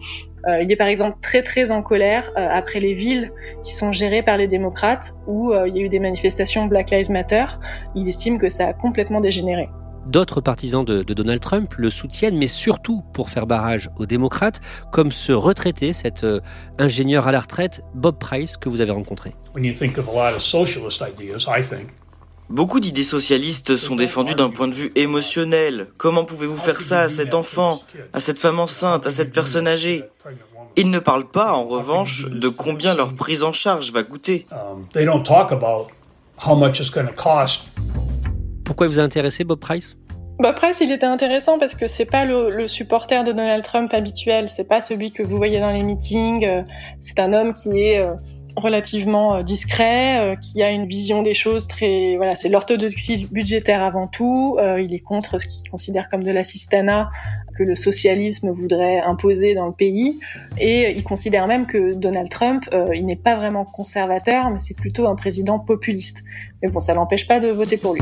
Euh, 0.48 0.62
il 0.62 0.72
est 0.72 0.76
par 0.76 0.88
exemple 0.88 1.18
très 1.22 1.42
très 1.42 1.72
en 1.72 1.82
colère 1.82 2.32
euh, 2.38 2.48
après 2.50 2.80
les 2.80 2.94
villes 2.94 3.32
qui 3.64 3.74
sont 3.74 3.92
gérées 3.92 4.24
par 4.24 4.38
les 4.38 4.48
démocrates 4.48 5.14
où 5.28 5.54
il 5.68 5.76
y 5.76 5.80
a 5.80 5.82
eu 5.84 5.90
des 5.90 6.00
manifestations 6.00 6.66
Black 6.66 6.92
Lives 6.92 7.12
Matter. 7.12 7.46
Il 7.96 8.08
estime 8.08 8.38
que 8.38 8.50
ça 8.50 8.68
a 8.68 8.74
complètement 8.74 9.22
dégénéré. 9.22 9.70
D'autres 10.06 10.42
partisans 10.42 10.84
de, 10.84 11.04
Donald 11.04 11.40
Trump 11.40 11.74
le 11.78 11.90
soutiennent, 11.90 12.38
mais 12.38 12.48
surtout 12.48 13.04
pour 13.14 13.30
faire 13.30 13.46
barrage 13.46 13.90
aux 13.98 14.06
démocrates, 14.06 14.60
comme 14.92 15.12
ce 15.12 15.32
retraité, 15.32 15.94
cet 15.94 16.26
ingénieur 16.80 17.28
à 17.28 17.32
la 17.32 17.42
retraite, 17.42 17.84
Bob 17.94 18.18
Price, 18.18 18.58
que 18.58 18.70
vous 18.70 18.82
avez 18.82 18.92
rencontré. 18.92 19.36
Beaucoup 22.50 22.80
d'idées 22.80 23.04
socialistes 23.04 23.76
sont 23.76 23.96
défendues 23.96 24.34
d'un 24.34 24.50
point 24.50 24.68
de 24.68 24.74
vue 24.74 24.92
émotionnel. 24.96 25.88
Comment 25.98 26.26
pouvez-vous 26.26 26.58
faire 26.58 26.82
ça 26.82 27.02
à 27.02 27.10
cet 27.10 27.36
enfant, 27.36 27.80
à 28.12 28.20
cette 28.20 28.40
femme 28.40 28.60
enceinte, 28.60 29.06
à 29.06 29.12
cette 29.12 29.32
personne 29.32 29.68
âgée? 29.68 30.04
Ils 30.76 30.90
ne 30.90 30.98
parlent 30.98 31.30
pas, 31.30 31.54
en 31.54 31.66
revanche, 31.66 32.26
de 32.26 32.50
combien 32.50 32.96
leur 32.96 33.14
prise 33.14 33.44
en 33.44 33.52
charge 33.52 33.92
va 33.92 34.02
coûter. 34.02 34.48
Pourquoi 38.66 38.88
vous 38.88 39.00
a 39.00 39.04
intéressé 39.04 39.44
Bob 39.44 39.60
Price? 39.60 39.96
Bob 40.40 40.56
Price, 40.56 40.80
il 40.80 40.92
était 40.92 41.06
intéressant 41.06 41.60
parce 41.60 41.76
que 41.76 41.86
c'est 41.86 42.06
pas 42.06 42.26
le, 42.26 42.50
le, 42.50 42.68
supporter 42.68 43.24
de 43.26 43.32
Donald 43.32 43.64
Trump 43.64 43.94
habituel, 43.94 44.50
c'est 44.50 44.64
pas 44.64 44.80
celui 44.80 45.12
que 45.12 45.22
vous 45.22 45.36
voyez 45.36 45.60
dans 45.60 45.72
les 45.72 45.84
meetings. 45.84 46.46
Euh, 46.46 46.62
c'est 47.02 47.20
un 47.20 47.34
homme 47.34 47.54
qui 47.54 47.82
est 47.82 48.00
euh, 48.00 48.14
relativement 48.60 49.36
euh, 49.36 49.44
discret, 49.44 50.20
euh, 50.20 50.36
qui 50.36 50.62
a 50.62 50.72
une 50.72 50.86
vision 50.86 51.22
des 51.22 51.34
choses 51.34 51.68
très 51.68 52.16
voilà, 52.18 52.36
c'est 52.36 52.50
l'orthodoxie 52.50 53.28
budgétaire 53.32 53.84
avant 53.84 54.08
tout. 54.08 54.58
Euh, 54.60 54.82
il 54.82 54.94
est 54.94 55.00
contre 55.00 55.40
ce 55.40 55.48
qu'il 55.48 55.70
considère 55.70 56.10
comme 56.10 56.24
de 56.24 56.32
l'assistanat 56.32 57.10
que 57.58 57.64
le 57.64 57.76
socialisme 57.76 58.52
voudrait 58.52 59.00
imposer 59.02 59.54
dans 59.54 59.66
le 59.66 59.74
pays, 59.74 60.18
et 60.58 60.92
il 60.96 61.04
considère 61.04 61.46
même 61.46 61.66
que 61.66 61.94
Donald 61.94 62.30
Trump, 62.30 62.64
il 62.94 63.06
n'est 63.06 63.18
pas 63.18 63.36
vraiment 63.36 63.66
conservateur, 63.66 64.50
mais 64.50 64.60
c'est 64.60 64.78
plutôt 64.78 65.08
un 65.08 65.16
président 65.16 65.60
populiste. 65.60 66.24
Mais 66.62 66.70
bon, 66.70 66.80
ça 66.80 66.94
l'empêche 66.94 67.28
pas 67.28 67.42
de 67.42 67.50
voter 67.50 67.76
pour 67.76 67.96
lui. 67.96 68.02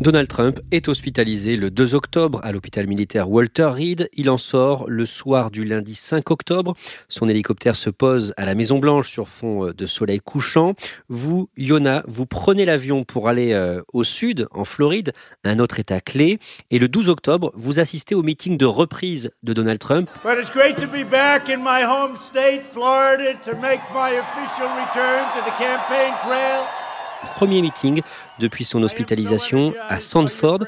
Donald 0.00 0.28
Trump 0.28 0.60
est 0.72 0.88
hospitalisé 0.88 1.56
le 1.56 1.70
2 1.70 1.94
octobre 1.94 2.40
à 2.42 2.50
l'hôpital 2.50 2.86
militaire 2.86 3.30
Walter 3.30 3.66
Reed. 3.66 4.08
Il 4.12 4.28
en 4.28 4.38
sort 4.38 4.84
le 4.88 5.06
soir 5.06 5.50
du 5.50 5.64
lundi 5.64 5.94
5 5.94 6.30
octobre. 6.30 6.74
Son 7.08 7.28
hélicoptère 7.28 7.76
se 7.76 7.90
pose 7.90 8.34
à 8.36 8.44
la 8.44 8.54
Maison 8.54 8.80
Blanche 8.80 9.08
sur 9.08 9.28
fond 9.28 9.68
euh, 9.68 9.72
de 9.72 9.86
soleil 9.86 10.18
couchant. 10.18 10.74
Vous, 11.08 11.48
Yona, 11.56 12.02
vous 12.08 12.26
prenez 12.26 12.64
l'avion 12.64 13.04
pour 13.04 13.28
aller 13.28 13.52
euh, 13.52 13.82
au 13.92 14.02
sud, 14.02 14.48
en 14.50 14.64
Floride, 14.64 15.12
un 15.44 15.60
autre 15.60 15.78
état 15.78 16.00
clé. 16.00 16.38
Et 16.70 16.80
le 16.80 16.88
12 16.88 17.08
octobre, 17.08 17.52
vous 17.54 17.78
assistez 17.78 18.16
au 18.16 18.22
meeting 18.22 18.58
de 18.58 18.66
reprise 18.66 19.30
de 19.44 19.52
Donald 19.52 19.78
Trump. 19.78 20.10
But 20.24 20.38
it's 20.40 20.50
great 20.50 20.76
to 20.76 20.88
be 20.88 21.08
back 21.08 21.48
in 21.48 21.58
my 21.58 21.84
home 21.84 22.16
state, 22.16 22.62
Florida, 22.72 23.34
to 23.44 23.52
make 23.60 23.80
my 23.94 24.10
official 24.18 24.68
return 24.74 25.24
to 25.34 25.40
the 25.44 25.56
campaign 25.56 26.12
trail 26.26 26.83
premier 27.24 27.62
meeting 27.62 28.02
depuis 28.38 28.64
son 28.64 28.82
hospitalisation 28.82 29.74
à 29.88 30.00
Sandford. 30.00 30.60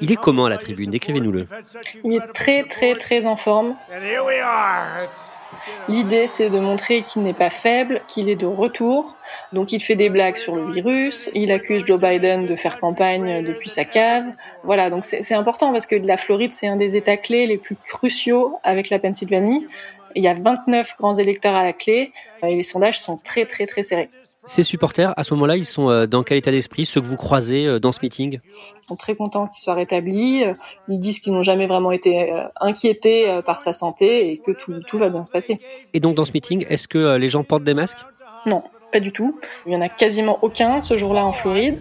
Il 0.00 0.12
est 0.12 0.16
comment 0.16 0.46
à 0.46 0.50
la 0.50 0.58
tribune? 0.58 0.90
Décrivez-nous-le. 0.90 1.46
Il 2.04 2.14
est 2.14 2.32
très 2.32 2.64
très 2.64 2.94
très 2.94 3.26
en 3.26 3.36
forme. 3.36 3.74
L'idée, 5.88 6.26
c'est 6.26 6.50
de 6.50 6.58
montrer 6.58 7.02
qu'il 7.02 7.22
n'est 7.22 7.34
pas 7.34 7.50
faible, 7.50 8.00
qu'il 8.08 8.28
est 8.28 8.36
de 8.36 8.46
retour. 8.46 9.14
Donc, 9.52 9.72
il 9.72 9.82
fait 9.82 9.94
des 9.94 10.08
blagues 10.08 10.36
sur 10.36 10.56
le 10.56 10.70
virus. 10.72 11.30
Il 11.34 11.52
accuse 11.52 11.84
Joe 11.84 12.00
Biden 12.00 12.46
de 12.46 12.56
faire 12.56 12.80
campagne 12.80 13.44
depuis 13.44 13.68
sa 13.68 13.84
cave. 13.84 14.24
Voilà. 14.64 14.90
Donc, 14.90 15.04
c'est 15.04 15.34
important 15.34 15.72
parce 15.72 15.86
que 15.86 15.96
la 15.96 16.16
Floride, 16.16 16.52
c'est 16.52 16.68
un 16.68 16.76
des 16.76 16.96
États 16.96 17.16
clés 17.16 17.46
les 17.46 17.58
plus 17.58 17.76
cruciaux 17.76 18.58
avec 18.62 18.90
la 18.90 18.98
Pennsylvanie. 18.98 19.66
Il 20.14 20.22
y 20.22 20.28
a 20.28 20.34
29 20.34 20.96
grands 20.98 21.14
électeurs 21.14 21.54
à 21.54 21.62
la 21.62 21.72
clé 21.72 22.12
et 22.42 22.54
les 22.54 22.62
sondages 22.62 23.00
sont 23.00 23.16
très, 23.18 23.46
très, 23.46 23.66
très 23.66 23.82
serrés. 23.82 24.10
Ces 24.44 24.64
supporters, 24.64 25.14
à 25.16 25.22
ce 25.22 25.34
moment-là, 25.34 25.56
ils 25.56 25.64
sont 25.64 25.88
euh, 25.88 26.06
dans 26.06 26.24
quel 26.24 26.36
état 26.36 26.50
d'esprit, 26.50 26.84
ceux 26.84 27.00
que 27.00 27.06
vous 27.06 27.16
croisez 27.16 27.66
euh, 27.66 27.78
dans 27.78 27.92
ce 27.92 28.00
meeting? 28.02 28.40
Ils 28.44 28.88
sont 28.88 28.96
très 28.96 29.14
contents 29.14 29.46
qu'il 29.46 29.62
soit 29.62 29.74
rétabli. 29.74 30.42
Euh, 30.42 30.54
ils 30.88 30.98
disent 30.98 31.20
qu'ils 31.20 31.32
n'ont 31.32 31.42
jamais 31.42 31.68
vraiment 31.68 31.92
été 31.92 32.32
inquiétés 32.60 33.40
par 33.46 33.60
sa 33.60 33.72
santé 33.72 34.30
et 34.30 34.38
que 34.38 34.50
tout, 34.50 34.80
tout 34.86 34.98
va 34.98 35.08
bien 35.08 35.24
se 35.24 35.30
passer. 35.30 35.60
Et 35.94 36.00
donc, 36.00 36.16
dans 36.16 36.24
ce 36.24 36.32
meeting, 36.32 36.66
est-ce 36.68 36.88
que 36.88 37.16
les 37.16 37.28
gens 37.28 37.44
portent 37.44 37.64
des 37.64 37.74
masques? 37.74 37.98
Non 38.46 38.62
pas 38.92 39.00
du 39.00 39.10
tout. 39.10 39.40
Il 39.66 39.72
y 39.72 39.76
en 39.76 39.80
a 39.80 39.88
quasiment 39.88 40.38
aucun 40.42 40.80
ce 40.80 40.96
jour-là 40.96 41.24
en 41.24 41.32
Floride. 41.32 41.80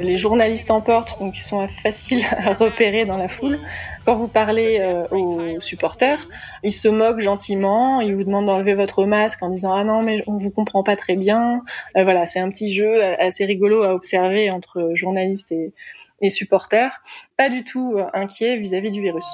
Les 0.00 0.16
journalistes 0.16 0.70
en 0.70 0.80
portent, 0.80 1.18
donc 1.20 1.36
ils 1.36 1.42
sont 1.42 1.66
faciles 1.68 2.24
à 2.30 2.52
repérer 2.64 3.04
dans 3.04 3.16
la 3.16 3.28
foule. 3.28 3.58
Quand 4.06 4.14
vous 4.14 4.28
parlez 4.28 4.78
euh, 4.80 5.06
aux 5.10 5.60
supporters, 5.60 6.28
ils 6.62 6.72
se 6.72 6.88
moquent 6.88 7.20
gentiment, 7.20 8.00
ils 8.00 8.14
vous 8.14 8.24
demandent 8.24 8.46
d'enlever 8.46 8.74
votre 8.74 9.04
masque 9.04 9.42
en 9.42 9.50
disant 9.50 9.74
ah 9.74 9.84
non 9.84 10.02
mais 10.02 10.22
on 10.26 10.38
vous 10.38 10.50
comprend 10.50 10.82
pas 10.82 10.96
très 10.96 11.16
bien. 11.16 11.60
Euh, 11.96 12.04
voilà, 12.04 12.24
c'est 12.24 12.40
un 12.40 12.48
petit 12.48 12.72
jeu 12.72 13.02
assez 13.18 13.44
rigolo 13.44 13.82
à 13.82 13.92
observer 13.94 14.50
entre 14.50 14.92
journalistes 14.94 15.52
et, 15.52 15.74
et 16.20 16.30
supporters. 16.30 17.02
Pas 17.36 17.48
du 17.48 17.64
tout 17.64 17.94
euh, 17.96 18.06
inquiet 18.14 18.56
vis-à-vis 18.56 18.90
du 18.90 19.00
virus. 19.00 19.26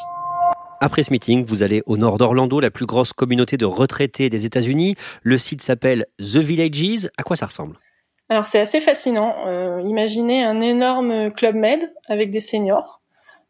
Après 0.85 1.03
ce 1.03 1.11
meeting, 1.11 1.47
vous 1.47 1.63
allez 1.63 1.83
au 1.87 1.97
nord 1.97 2.19
d'Orlando, 2.19 2.61
la 2.61 2.71
plus 2.71 2.85
grosse 2.85 3.15
communauté 3.15 3.57
de 3.57 3.65
retraités 3.65 4.29
des 4.29 4.45
États-Unis. 4.45 4.97
Le 5.23 5.39
site 5.39 5.63
s'appelle 5.63 6.05
The 6.19 6.37
Villages. 6.37 7.09
À 7.17 7.23
quoi 7.23 7.37
ça 7.37 7.47
ressemble? 7.47 7.79
Alors 8.29 8.47
c'est 8.47 8.61
assez 8.61 8.83
fascinant. 8.83 9.35
Euh, 9.47 9.81
imaginez 9.83 10.45
un 10.45 10.61
énorme 10.61 11.33
club 11.33 11.55
med 11.55 11.91
avec 12.07 12.31
des 12.31 12.41
seniors. 12.41 13.01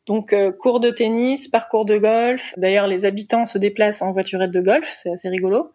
Donc 0.06 0.32
euh, 0.32 0.52
cours 0.52 0.78
de 0.78 0.90
tennis, 0.90 1.48
parcours 1.48 1.84
de 1.84 1.96
golf. 1.98 2.54
D'ailleurs, 2.56 2.86
les 2.86 3.04
habitants 3.04 3.46
se 3.46 3.58
déplacent 3.58 4.02
en 4.02 4.12
voiturette 4.12 4.52
de 4.52 4.60
golf, 4.60 4.88
c'est 4.94 5.10
assez 5.10 5.28
rigolo. 5.28 5.72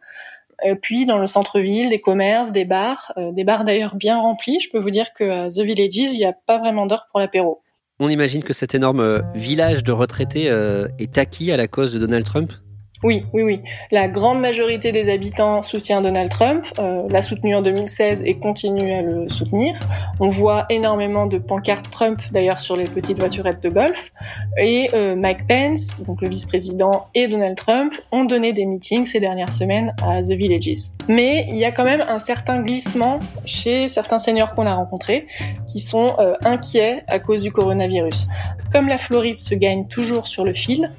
Et 0.63 0.75
puis 0.75 1.05
dans 1.05 1.17
le 1.17 1.27
centre-ville, 1.27 1.89
des 1.89 1.99
commerces, 1.99 2.53
des 2.53 2.63
bars, 2.63 3.11
euh, 3.17 3.33
des 3.33 3.43
bars 3.43 3.65
d'ailleurs 3.65 3.95
bien 3.95 4.17
remplis. 4.17 4.61
Je 4.61 4.69
peux 4.69 4.79
vous 4.79 4.91
dire 4.91 5.11
que 5.13 5.49
The 5.49 5.59
Villages, 5.59 6.13
il 6.13 6.19
n'y 6.19 6.25
a 6.25 6.31
pas 6.31 6.57
vraiment 6.57 6.85
d'heure 6.85 7.07
pour 7.11 7.19
l'apéro. 7.19 7.61
On 8.01 8.07
imagine 8.07 8.43
que 8.43 8.53
cet 8.53 8.75
énorme 8.75 9.01
euh, 9.01 9.19
village 9.35 9.83
de 9.83 9.91
retraités 9.91 10.49
euh, 10.49 10.87
est 10.99 11.17
acquis 11.17 11.51
à 11.51 11.57
la 11.57 11.67
cause 11.67 11.91
de 11.91 11.99
Donald 11.99 12.23
Trump? 12.23 12.53
Oui, 13.01 13.25
oui, 13.31 13.43
oui. 13.43 13.61
La 13.91 14.09
grande 14.09 14.41
majorité 14.41 14.91
des 14.91 15.09
habitants 15.09 15.61
soutient 15.61 16.01
Donald 16.01 16.29
Trump, 16.29 16.65
euh, 16.79 17.07
l'a 17.09 17.21
soutenu 17.21 17.55
en 17.55 17.61
2016 17.61 18.23
et 18.25 18.37
continue 18.37 18.91
à 18.91 19.01
le 19.01 19.29
soutenir. 19.29 19.79
On 20.19 20.27
voit 20.27 20.65
énormément 20.69 21.25
de 21.25 21.37
pancartes 21.37 21.89
Trump 21.89 22.21
d'ailleurs 22.31 22.59
sur 22.59 22.75
les 22.75 22.83
petites 22.83 23.17
voiturettes 23.17 23.63
de 23.63 23.69
golf. 23.69 24.11
Et 24.57 24.89
euh, 24.93 25.15
Mike 25.15 25.47
Pence, 25.47 26.03
donc 26.05 26.21
le 26.21 26.27
vice-président, 26.27 27.07
et 27.15 27.29
Donald 27.29 27.55
Trump 27.55 27.93
ont 28.11 28.25
donné 28.25 28.51
des 28.51 28.65
meetings 28.65 29.05
ces 29.05 29.21
dernières 29.21 29.51
semaines 29.51 29.95
à 30.03 30.21
The 30.21 30.31
Villages. 30.31 30.89
Mais 31.07 31.45
il 31.47 31.55
y 31.55 31.63
a 31.63 31.71
quand 31.71 31.85
même 31.85 32.03
un 32.09 32.19
certain 32.19 32.61
glissement 32.61 33.21
chez 33.45 33.87
certains 33.87 34.19
seniors 34.19 34.55
qu'on 34.55 34.65
a 34.65 34.73
rencontrés 34.73 35.25
qui 35.67 35.79
sont 35.79 36.07
euh, 36.19 36.33
inquiets 36.43 37.03
à 37.07 37.19
cause 37.19 37.43
du 37.43 37.51
coronavirus. 37.53 38.27
Comme 38.73 38.89
la 38.89 38.97
Floride 38.97 39.39
se 39.39 39.55
gagne 39.55 39.87
toujours 39.87 40.27
sur 40.27 40.43
le 40.43 40.53
fil, 40.53 40.91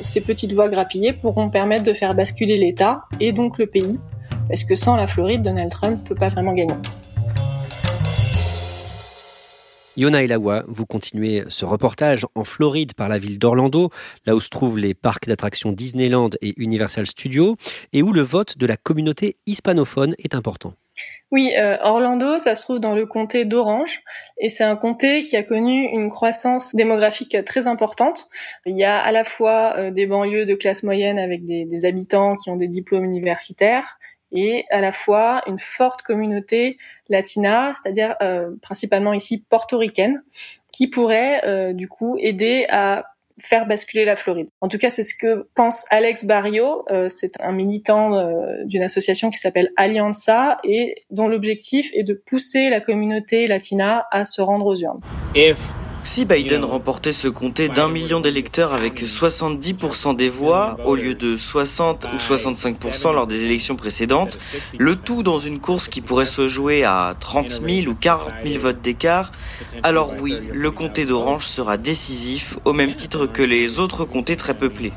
ces 0.00 0.20
petites 0.20 0.52
voies 0.52 0.68
grappillées 0.68 1.12
pourront 1.12 1.48
permettre 1.50 1.84
de 1.84 1.92
faire 1.92 2.14
basculer 2.14 2.58
l'État 2.58 3.02
et 3.20 3.32
donc 3.32 3.58
le 3.58 3.66
pays, 3.66 3.98
parce 4.48 4.64
que 4.64 4.74
sans 4.74 4.96
la 4.96 5.06
Floride, 5.06 5.42
Donald 5.42 5.70
Trump 5.70 6.02
ne 6.02 6.08
peut 6.08 6.14
pas 6.14 6.28
vraiment 6.28 6.52
gagner. 6.52 6.74
Yona 9.96 10.22
Elawa, 10.22 10.64
vous 10.68 10.84
continuez 10.84 11.44
ce 11.48 11.64
reportage 11.64 12.26
en 12.34 12.44
Floride 12.44 12.92
par 12.92 13.08
la 13.08 13.18
ville 13.18 13.38
d'Orlando, 13.38 13.90
là 14.26 14.36
où 14.36 14.40
se 14.40 14.50
trouvent 14.50 14.78
les 14.78 14.92
parcs 14.92 15.26
d'attractions 15.26 15.72
Disneyland 15.72 16.30
et 16.42 16.52
Universal 16.58 17.06
Studios, 17.06 17.56
et 17.94 18.02
où 18.02 18.12
le 18.12 18.20
vote 18.20 18.58
de 18.58 18.66
la 18.66 18.76
communauté 18.76 19.36
hispanophone 19.46 20.14
est 20.18 20.34
important. 20.34 20.74
Oui, 21.32 21.52
euh, 21.58 21.76
Orlando, 21.82 22.38
ça 22.38 22.54
se 22.54 22.62
trouve 22.62 22.78
dans 22.78 22.94
le 22.94 23.04
comté 23.04 23.44
d'Orange, 23.44 24.00
et 24.38 24.48
c'est 24.48 24.62
un 24.62 24.76
comté 24.76 25.22
qui 25.22 25.36
a 25.36 25.42
connu 25.42 25.88
une 25.92 26.08
croissance 26.08 26.72
démographique 26.74 27.36
très 27.44 27.66
importante. 27.66 28.28
Il 28.64 28.78
y 28.78 28.84
a 28.84 29.00
à 29.00 29.10
la 29.10 29.24
fois 29.24 29.74
euh, 29.76 29.90
des 29.90 30.06
banlieues 30.06 30.46
de 30.46 30.54
classe 30.54 30.84
moyenne 30.84 31.18
avec 31.18 31.44
des, 31.44 31.84
habitants 31.84 32.36
qui 32.36 32.50
ont 32.50 32.56
des 32.56 32.68
diplômes 32.68 33.04
universitaires, 33.04 33.98
et 34.30 34.64
à 34.70 34.80
la 34.80 34.92
fois 34.92 35.42
une 35.46 35.58
forte 35.58 36.02
communauté 36.02 36.78
latina, 37.08 37.72
c'est-à-dire 37.74 38.14
euh, 38.22 38.50
principalement 38.62 39.12
ici 39.12 39.44
portoricaine, 39.48 40.22
qui 40.72 40.88
pourrait 40.88 41.72
du 41.72 41.88
coup 41.88 42.18
aider 42.20 42.66
à 42.68 43.15
faire 43.40 43.66
basculer 43.66 44.04
la 44.04 44.16
Floride. 44.16 44.48
En 44.60 44.68
tout 44.68 44.78
cas, 44.78 44.90
c'est 44.90 45.04
ce 45.04 45.14
que 45.14 45.48
pense 45.54 45.84
Alex 45.90 46.24
Barrio. 46.24 46.84
Euh, 46.90 47.08
c'est 47.08 47.32
un 47.40 47.52
militant 47.52 48.14
euh, 48.14 48.64
d'une 48.64 48.82
association 48.82 49.30
qui 49.30 49.38
s'appelle 49.38 49.70
Alianza 49.76 50.56
et 50.64 51.04
dont 51.10 51.28
l'objectif 51.28 51.90
est 51.94 52.04
de 52.04 52.14
pousser 52.14 52.70
la 52.70 52.80
communauté 52.80 53.46
latina 53.46 54.06
à 54.10 54.24
se 54.24 54.40
rendre 54.40 54.66
aux 54.66 54.76
urnes. 54.76 55.00
Si 56.06 56.24
Biden 56.24 56.64
remportait 56.64 57.12
ce 57.12 57.26
comté 57.28 57.68
d'un 57.68 57.88
million 57.88 58.20
d'électeurs 58.20 58.72
avec 58.72 59.02
70% 59.02 60.16
des 60.16 60.30
voix 60.30 60.78
au 60.84 60.94
lieu 60.94 61.14
de 61.14 61.36
60 61.36 62.06
ou 62.14 62.16
65% 62.16 63.12
lors 63.12 63.26
des 63.26 63.44
élections 63.44 63.74
précédentes, 63.74 64.38
le 64.78 64.94
tout 64.96 65.22
dans 65.22 65.40
une 65.40 65.58
course 65.58 65.88
qui 65.88 66.00
pourrait 66.00 66.24
se 66.24 66.48
jouer 66.48 66.84
à 66.84 67.16
30 67.18 67.60
000 67.60 67.90
ou 67.90 67.94
40 67.94 68.32
000 68.44 68.58
votes 68.60 68.80
d'écart, 68.80 69.32
alors 69.82 70.14
oui, 70.18 70.38
le 70.52 70.70
comté 70.70 71.04
d'Orange 71.04 71.44
sera 71.44 71.76
décisif 71.76 72.56
au 72.64 72.72
même 72.72 72.94
titre 72.94 73.26
que 73.26 73.42
les 73.42 73.78
autres 73.78 74.04
comtés 74.04 74.36
très 74.36 74.54
peuplés. 74.54 74.92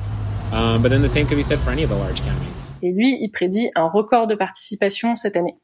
Et 2.82 2.92
lui, 2.92 3.18
il 3.20 3.30
prédit 3.32 3.72
un 3.76 3.90
record 3.90 4.28
de 4.28 4.36
participation 4.36 5.16
cette 5.16 5.36
année. 5.36 5.58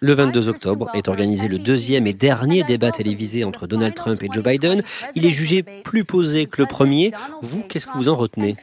Le 0.00 0.14
22 0.14 0.48
octobre 0.48 0.90
est 0.94 1.08
organisé 1.08 1.46
le 1.46 1.58
deuxième 1.58 2.06
et 2.06 2.14
dernier 2.14 2.62
débat 2.62 2.90
télévisé 2.90 3.44
entre 3.44 3.66
Donald 3.66 3.92
Trump 3.92 4.22
et 4.22 4.28
Joe 4.32 4.42
Biden. 4.42 4.82
Il 5.14 5.26
est 5.26 5.30
jugé 5.30 5.62
plus 5.62 6.04
posé 6.04 6.46
que 6.46 6.62
le 6.62 6.66
premier. 6.66 7.12
Vous, 7.42 7.60
qu'est-ce 7.60 7.86
que 7.86 7.98
vous 7.98 8.08
en 8.08 8.16
retenez? 8.16 8.56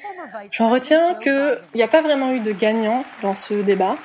J'en 0.51 0.71
retiens 0.71 1.13
qu'il 1.21 1.59
n'y 1.75 1.83
a 1.83 1.87
pas 1.87 2.01
vraiment 2.01 2.33
eu 2.33 2.39
de 2.39 2.53
gagnant 2.53 3.05
dans 3.21 3.35
ce 3.35 3.53
débat, 3.53 3.97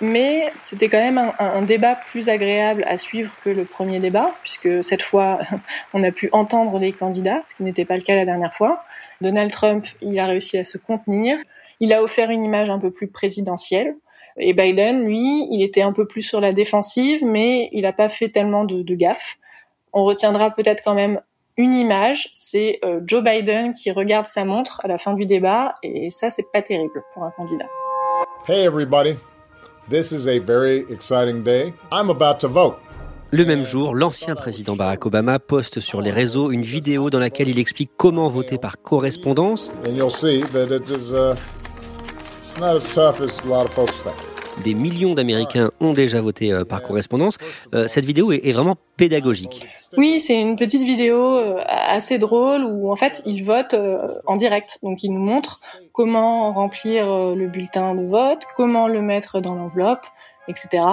mais 0.00 0.50
c'était 0.58 0.88
quand 0.88 0.96
même 0.96 1.18
un, 1.18 1.34
un, 1.38 1.60
débat 1.60 1.96
plus 1.96 2.30
agréable 2.30 2.84
à 2.88 2.96
suivre 2.96 3.32
que 3.44 3.50
le 3.50 3.66
premier 3.66 4.00
débat, 4.00 4.34
puisque 4.42 4.82
cette 4.82 5.02
fois, 5.02 5.40
on 5.92 6.02
a 6.04 6.10
pu 6.10 6.30
entendre 6.32 6.78
les 6.78 6.92
candidats, 6.92 7.42
ce 7.48 7.54
qui 7.54 7.64
n'était 7.64 7.84
pas 7.84 7.96
le 7.96 8.02
cas 8.02 8.14
la 8.14 8.24
dernière 8.24 8.54
fois. 8.54 8.82
Donald 9.20 9.50
Trump, 9.50 9.86
il 10.00 10.18
a 10.18 10.24
réussi 10.24 10.56
à 10.56 10.64
se 10.64 10.78
contenir. 10.78 11.36
Il 11.80 11.92
a 11.92 12.02
offert 12.02 12.30
une 12.30 12.44
image 12.44 12.70
un 12.70 12.78
peu 12.78 12.90
plus 12.90 13.08
présidentielle. 13.08 13.96
Et 14.36 14.52
Biden, 14.52 15.02
lui, 15.04 15.48
il 15.50 15.62
était 15.62 15.82
un 15.82 15.92
peu 15.92 16.06
plus 16.06 16.22
sur 16.22 16.40
la 16.40 16.52
défensive, 16.52 17.24
mais 17.24 17.68
il 17.72 17.82
n'a 17.82 17.92
pas 17.92 18.08
fait 18.08 18.28
tellement 18.28 18.64
de, 18.64 18.82
de 18.82 18.94
gaffes. 18.94 19.38
On 19.92 20.04
retiendra 20.04 20.50
peut-être 20.50 20.82
quand 20.84 20.94
même 20.94 21.20
une 21.56 21.74
image, 21.74 22.30
c'est 22.32 22.78
euh, 22.84 23.00
Joe 23.04 23.22
Biden 23.22 23.74
qui 23.74 23.90
regarde 23.90 24.28
sa 24.28 24.44
montre 24.44 24.80
à 24.82 24.88
la 24.88 24.96
fin 24.96 25.12
du 25.12 25.26
débat, 25.26 25.74
et 25.82 26.08
ça, 26.08 26.30
c'est 26.30 26.50
pas 26.52 26.62
terrible 26.62 27.02
pour 27.12 27.24
un 27.24 27.30
candidat. 27.32 27.66
Hey 28.48 28.64
everybody, 28.64 29.16
this 29.90 30.10
is 30.10 30.26
a 30.28 30.38
very 30.38 30.86
exciting 30.90 31.42
day. 31.42 31.74
I'm 31.92 32.08
about 32.08 32.38
to 32.40 32.48
vote. 32.48 32.76
Le 33.32 33.44
même 33.44 33.64
jour, 33.64 33.94
l'ancien 33.94 34.34
président 34.34 34.74
Barack 34.74 35.06
Obama 35.06 35.38
poste 35.38 35.80
sur 35.80 36.00
les 36.00 36.10
réseaux 36.10 36.50
une 36.50 36.62
vidéo 36.62 37.10
dans 37.10 37.20
laquelle 37.20 37.48
il 37.48 37.58
explique 37.58 37.92
comment 37.96 38.26
voter 38.28 38.58
par 38.58 38.80
correspondance. 38.80 39.70
Des 44.62 44.74
millions 44.74 45.14
d'Américains 45.14 45.70
ont 45.80 45.94
déjà 45.94 46.20
voté 46.20 46.52
euh, 46.52 46.64
par 46.64 46.82
correspondance. 46.82 47.38
Euh, 47.74 47.86
cette 47.86 48.04
vidéo 48.04 48.32
est, 48.32 48.52
vraiment 48.52 48.76
pédagogique. 48.98 49.66
Oui, 49.96 50.20
c'est 50.20 50.38
une 50.38 50.56
petite 50.56 50.82
vidéo 50.82 51.38
euh, 51.38 51.62
assez 51.66 52.18
drôle 52.18 52.64
où 52.64 52.92
en 52.92 52.96
fait 52.96 53.22
il 53.24 53.44
vote 53.44 53.74
en 54.26 54.36
direct. 54.36 54.78
Donc 54.82 55.02
il 55.02 55.10
nous 55.10 55.22
montre 55.22 55.60
comment 55.92 56.52
remplir 56.52 57.06
le 57.34 57.46
bulletin 57.46 57.94
de 57.94 58.06
vote, 58.06 58.42
comment 58.56 58.88
le 58.88 59.00
mettre 59.00 59.40
dans 59.40 59.54
l'enveloppe, 59.54 60.04
etc. 60.46 60.84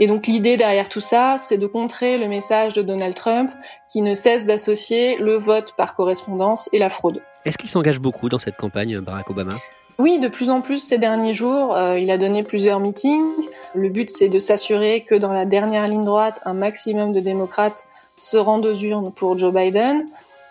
Et 0.00 0.08
donc 0.08 0.26
l'idée 0.26 0.56
derrière 0.56 0.88
tout 0.88 1.00
ça, 1.00 1.36
c'est 1.38 1.58
de 1.58 1.68
contrer 1.68 2.18
le 2.18 2.26
message 2.26 2.72
de 2.74 2.82
Donald 2.82 3.14
Trump 3.14 3.52
qui 3.88 4.02
ne 4.02 4.14
cesse 4.14 4.46
d'associer 4.46 5.16
le 5.18 5.36
vote 5.36 5.74
par 5.76 5.94
correspondance 5.94 6.68
et 6.72 6.78
la 6.78 6.90
fraude. 6.90 7.22
Est-ce 7.44 7.56
qu'il 7.56 7.70
s'engage 7.70 8.00
beaucoup 8.00 8.28
dans 8.28 8.38
cette 8.38 8.56
campagne, 8.56 8.98
Barack 8.98 9.30
Obama? 9.30 9.58
Oui, 9.98 10.18
de 10.18 10.28
plus 10.28 10.50
en 10.50 10.60
plus 10.60 10.78
ces 10.78 10.98
derniers 10.98 11.34
jours, 11.34 11.76
euh, 11.76 11.98
il 11.98 12.10
a 12.10 12.18
donné 12.18 12.42
plusieurs 12.42 12.80
meetings. 12.80 13.32
Le 13.74 13.88
but, 13.88 14.10
c'est 14.10 14.28
de 14.28 14.38
s'assurer 14.38 15.02
que 15.02 15.14
dans 15.14 15.32
la 15.32 15.44
dernière 15.44 15.86
ligne 15.86 16.04
droite, 16.04 16.40
un 16.44 16.54
maximum 16.54 17.12
de 17.12 17.20
démocrates 17.20 17.84
se 18.20 18.36
rendent 18.36 18.66
aux 18.66 18.74
urnes 18.74 19.12
pour 19.12 19.38
Joe 19.38 19.52
Biden. 19.52 20.06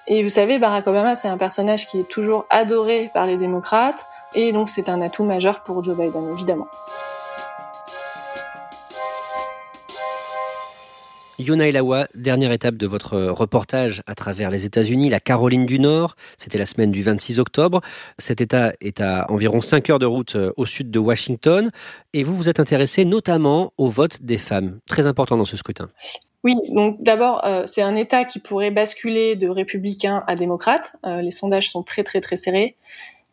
Et 0.07 0.23
vous 0.23 0.29
savez, 0.29 0.59
Barack 0.59 0.87
Obama, 0.87 1.15
c'est 1.15 1.27
un 1.27 1.37
personnage 1.37 1.87
qui 1.87 1.99
est 1.99 2.07
toujours 2.07 2.45
adoré 2.49 3.09
par 3.13 3.25
les 3.25 3.37
démocrates, 3.37 4.05
et 4.35 4.51
donc 4.51 4.69
c'est 4.69 4.89
un 4.89 5.01
atout 5.01 5.23
majeur 5.23 5.63
pour 5.63 5.83
Joe 5.83 5.97
Biden, 5.97 6.29
évidemment. 6.31 6.67
Yona 11.43 11.67
Elawa, 11.67 12.07
dernière 12.15 12.51
étape 12.51 12.75
de 12.75 12.87
votre 12.87 13.17
reportage 13.17 14.01
à 14.07 14.15
travers 14.15 14.49
les 14.49 14.65
États-Unis, 14.65 15.09
la 15.09 15.19
Caroline 15.19 15.65
du 15.65 15.77
Nord. 15.77 16.15
C'était 16.37 16.57
la 16.57 16.65
semaine 16.65 16.91
du 16.91 17.01
26 17.03 17.39
octobre. 17.39 17.81
Cet 18.17 18.39
État 18.39 18.71
est 18.79 19.01
à 19.01 19.29
environ 19.29 19.59
5 19.59 19.89
heures 19.89 19.99
de 19.99 20.05
route 20.05 20.35
euh, 20.35 20.53
au 20.57 20.65
sud 20.65 20.89
de 20.89 20.99
Washington. 20.99 21.69
Et 22.13 22.23
vous 22.23 22.35
vous 22.35 22.49
êtes 22.49 22.59
intéressé 22.59 23.03
notamment 23.03 23.73
au 23.77 23.89
vote 23.89 24.23
des 24.23 24.37
femmes. 24.37 24.79
Très 24.87 25.05
important 25.05 25.37
dans 25.37 25.45
ce 25.45 25.57
scrutin. 25.57 25.89
Oui, 26.43 26.55
donc 26.69 27.01
d'abord, 27.01 27.45
euh, 27.45 27.63
c'est 27.65 27.81
un 27.81 27.95
État 27.95 28.25
qui 28.25 28.39
pourrait 28.39 28.71
basculer 28.71 29.35
de 29.35 29.47
républicain 29.47 30.23
à 30.27 30.35
démocrate. 30.35 30.95
Euh, 31.05 31.21
les 31.21 31.31
sondages 31.31 31.69
sont 31.69 31.83
très 31.83 32.03
très 32.03 32.21
très 32.21 32.35
serrés. 32.35 32.75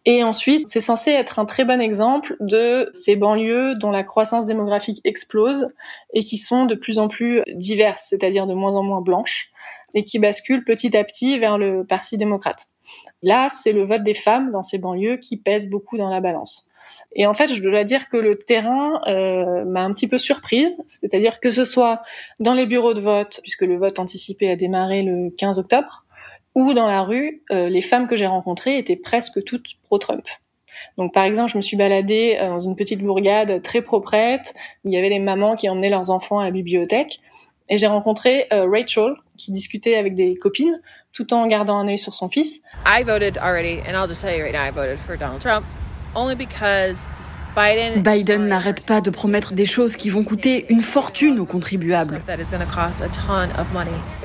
Et 0.06 0.24
ensuite, 0.24 0.66
c'est 0.66 0.80
censé 0.80 1.10
être 1.10 1.38
un 1.38 1.44
très 1.44 1.64
bon 1.64 1.80
exemple 1.80 2.36
de 2.40 2.88
ces 2.94 3.16
banlieues 3.16 3.74
dont 3.74 3.90
la 3.90 4.02
croissance 4.02 4.46
démographique 4.46 5.00
explose 5.04 5.68
et 6.14 6.22
qui 6.22 6.38
sont 6.38 6.64
de 6.64 6.74
plus 6.74 6.98
en 6.98 7.08
plus 7.08 7.42
diverses, 7.48 8.06
c'est-à-dire 8.08 8.46
de 8.46 8.54
moins 8.54 8.74
en 8.74 8.82
moins 8.82 9.02
blanches, 9.02 9.50
et 9.94 10.04
qui 10.04 10.18
basculent 10.18 10.64
petit 10.64 10.96
à 10.96 11.04
petit 11.04 11.38
vers 11.38 11.58
le 11.58 11.84
Parti 11.84 12.16
démocrate. 12.16 12.68
Là, 13.22 13.48
c'est 13.50 13.72
le 13.72 13.84
vote 13.84 14.02
des 14.02 14.14
femmes 14.14 14.50
dans 14.52 14.62
ces 14.62 14.78
banlieues 14.78 15.18
qui 15.18 15.36
pèse 15.36 15.68
beaucoup 15.68 15.98
dans 15.98 16.08
la 16.08 16.20
balance. 16.20 16.66
Et 17.14 17.26
en 17.26 17.34
fait, 17.34 17.54
je 17.54 17.60
dois 17.60 17.84
dire 17.84 18.08
que 18.08 18.16
le 18.16 18.36
terrain 18.36 19.00
euh, 19.06 19.64
m'a 19.64 19.82
un 19.82 19.92
petit 19.92 20.08
peu 20.08 20.18
surprise, 20.18 20.80
c'est-à-dire 20.86 21.40
que 21.40 21.50
ce 21.50 21.64
soit 21.64 22.02
dans 22.38 22.54
les 22.54 22.66
bureaux 22.66 22.94
de 22.94 23.00
vote, 23.00 23.40
puisque 23.42 23.62
le 23.62 23.76
vote 23.76 23.98
anticipé 23.98 24.50
a 24.50 24.56
démarré 24.56 25.02
le 25.02 25.30
15 25.30 25.58
octobre, 25.58 26.04
ou 26.54 26.74
dans 26.74 26.86
la 26.86 27.02
rue, 27.02 27.42
euh, 27.50 27.68
les 27.68 27.82
femmes 27.82 28.06
que 28.06 28.16
j'ai 28.16 28.26
rencontrées 28.26 28.78
étaient 28.78 28.96
presque 28.96 29.42
toutes 29.44 29.76
pro-Trump. 29.84 30.26
Donc 30.96 31.12
par 31.12 31.24
exemple, 31.24 31.52
je 31.52 31.56
me 31.56 31.62
suis 31.62 31.76
baladée 31.76 32.36
euh, 32.40 32.48
dans 32.48 32.60
une 32.60 32.76
petite 32.76 33.00
bourgade 33.00 33.62
très 33.62 33.82
proprette, 33.82 34.54
où 34.84 34.88
il 34.88 34.94
y 34.94 34.98
avait 34.98 35.08
des 35.08 35.18
mamans 35.18 35.56
qui 35.56 35.68
emmenaient 35.68 35.90
leurs 35.90 36.10
enfants 36.10 36.38
à 36.38 36.44
la 36.44 36.50
bibliothèque, 36.50 37.20
et 37.68 37.78
j'ai 37.78 37.86
rencontré 37.86 38.46
euh, 38.52 38.66
Rachel 38.68 39.14
qui 39.36 39.52
discutait 39.52 39.94
avec 39.94 40.14
des 40.14 40.36
copines 40.36 40.80
tout 41.12 41.32
en 41.32 41.46
gardant 41.46 41.78
un 41.78 41.88
œil 41.88 41.98
sur 41.98 42.14
son 42.14 42.28
fils. 42.28 42.62
I 42.86 43.02
voted 43.04 43.38
already, 43.38 43.80
and 43.86 43.94
I'll 43.94 44.08
just 44.08 44.22
tell 44.22 44.36
you 44.36 44.42
right 44.42 44.52
now, 44.52 44.62
I 44.62 44.70
voted 44.70 44.98
for 44.98 45.16
Donald 45.16 45.40
Trump 45.40 45.64
only 46.14 46.34
because 46.34 47.06
Biden 47.56 48.46
n'arrête 48.46 48.84
pas 48.84 49.00
de 49.00 49.10
promettre 49.10 49.54
des 49.54 49.66
choses 49.66 49.96
qui 49.96 50.08
vont 50.08 50.22
coûter 50.22 50.66
une 50.68 50.80
fortune 50.80 51.40
aux 51.40 51.46
contribuables. 51.46 52.20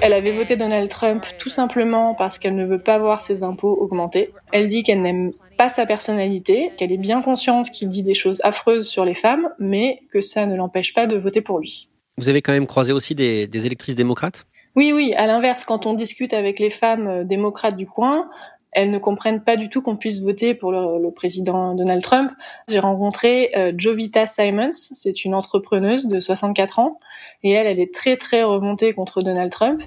Elle 0.02 0.14
avait 0.14 0.32
voté 0.32 0.56
Donald 0.56 0.90
Trump 0.90 1.26
tout 1.40 1.50
simplement 1.50 2.14
parce 2.14 2.38
qu'elle 2.38 2.56
ne 2.56 2.66
veut 2.66 2.82
pas 2.82 2.98
voir 2.98 3.22
ses 3.22 3.44
impôts 3.44 3.74
augmenter. 3.74 4.32
Elle 4.52 4.68
dit 4.68 4.84
qu'elle 4.84 5.02
n'aime 5.02 5.32
pas 5.58 5.70
sa 5.70 5.86
personnalité, 5.86 6.72
qu'elle 6.78 6.92
est 6.92 6.98
bien 6.98 7.22
consciente 7.22 7.72
qu'il 7.72 7.90
dit 7.90 8.04
des 8.04 8.14
choses 8.14 8.42
affreuses 8.44 8.88
sur 8.88 9.06
les 9.06 9.16
femmes, 9.16 9.50
mais 9.60 10.02
que 10.12 10.22
ça 10.22 10.46
ne 10.46 10.56
l'empêche 10.56 10.94
pas 10.94 11.08
de 11.08 11.18
voter 11.18 11.42
pour 11.42 11.60
lui. 11.60 11.90
Vous 12.18 12.30
avez 12.30 12.42
quand 12.42 12.54
même 12.54 12.68
croisé 12.68 12.94
aussi 12.94 13.16
des, 13.16 13.48
des 13.48 13.66
électrices 13.66 13.96
démocrates? 13.96 14.46
Oui, 14.76 14.92
oui, 14.94 15.14
à 15.16 15.26
l'inverse, 15.26 15.64
quand 15.64 15.86
on 15.86 15.94
discute 15.94 16.34
avec 16.34 16.60
les 16.60 16.70
femmes 16.70 17.08
euh, 17.08 17.24
démocrates 17.24 17.78
du 17.78 17.88
coin, 17.88 18.30
elles 18.76 18.92
ne 18.92 18.98
comprennent 18.98 19.42
pas 19.42 19.56
du 19.56 19.70
tout 19.70 19.82
qu'on 19.82 19.96
puisse 19.96 20.22
voter 20.22 20.54
pour 20.54 20.72
le, 20.72 21.10
président 21.12 21.74
Donald 21.74 22.04
Trump. 22.04 22.32
J'ai 22.70 22.80
rencontré 22.80 23.52
euh, 23.56 23.72
Jovita 23.76 24.26
Simons, 24.26 24.74
c'est 24.74 25.24
une 25.24 25.34
entrepreneuse 25.34 26.08
de 26.08 26.20
64 26.20 26.80
ans, 26.80 26.98
et 27.42 27.52
elle, 27.52 27.68
elle 27.68 27.80
est 27.80 27.94
très 27.94 28.18
très 28.18 28.44
remontée 28.44 28.94
contre 28.94 29.22
Donald 29.22 29.50
Trump. 29.50 29.82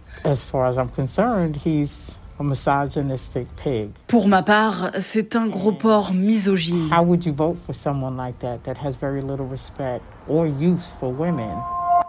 Pour 4.07 4.27
ma 4.27 4.42
part, 4.42 4.92
c'est 5.01 5.37
un 5.37 5.48
gros 5.48 5.72
porc 5.72 6.14
misogyne. 6.14 6.88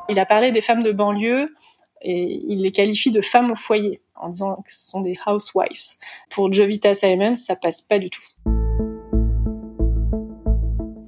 Il 0.07 0.17
a 0.19 0.25
parlé 0.25 0.51
des 0.51 0.61
femmes 0.61 0.83
de 0.83 0.91
banlieue 0.91 1.53
et 2.01 2.41
il 2.47 2.61
les 2.61 2.71
qualifie 2.71 3.11
de 3.11 3.21
femmes 3.21 3.51
au 3.51 3.55
foyer 3.55 4.01
en 4.19 4.29
disant 4.29 4.55
que 4.65 4.73
ce 4.73 4.89
sont 4.89 5.01
des 5.01 5.15
housewives. 5.25 5.97
Pour 6.29 6.51
Jovita 6.51 6.93
Simons, 6.93 7.35
ça 7.35 7.55
passe 7.55 7.81
pas 7.81 7.99
du 7.99 8.09
tout. 8.09 8.21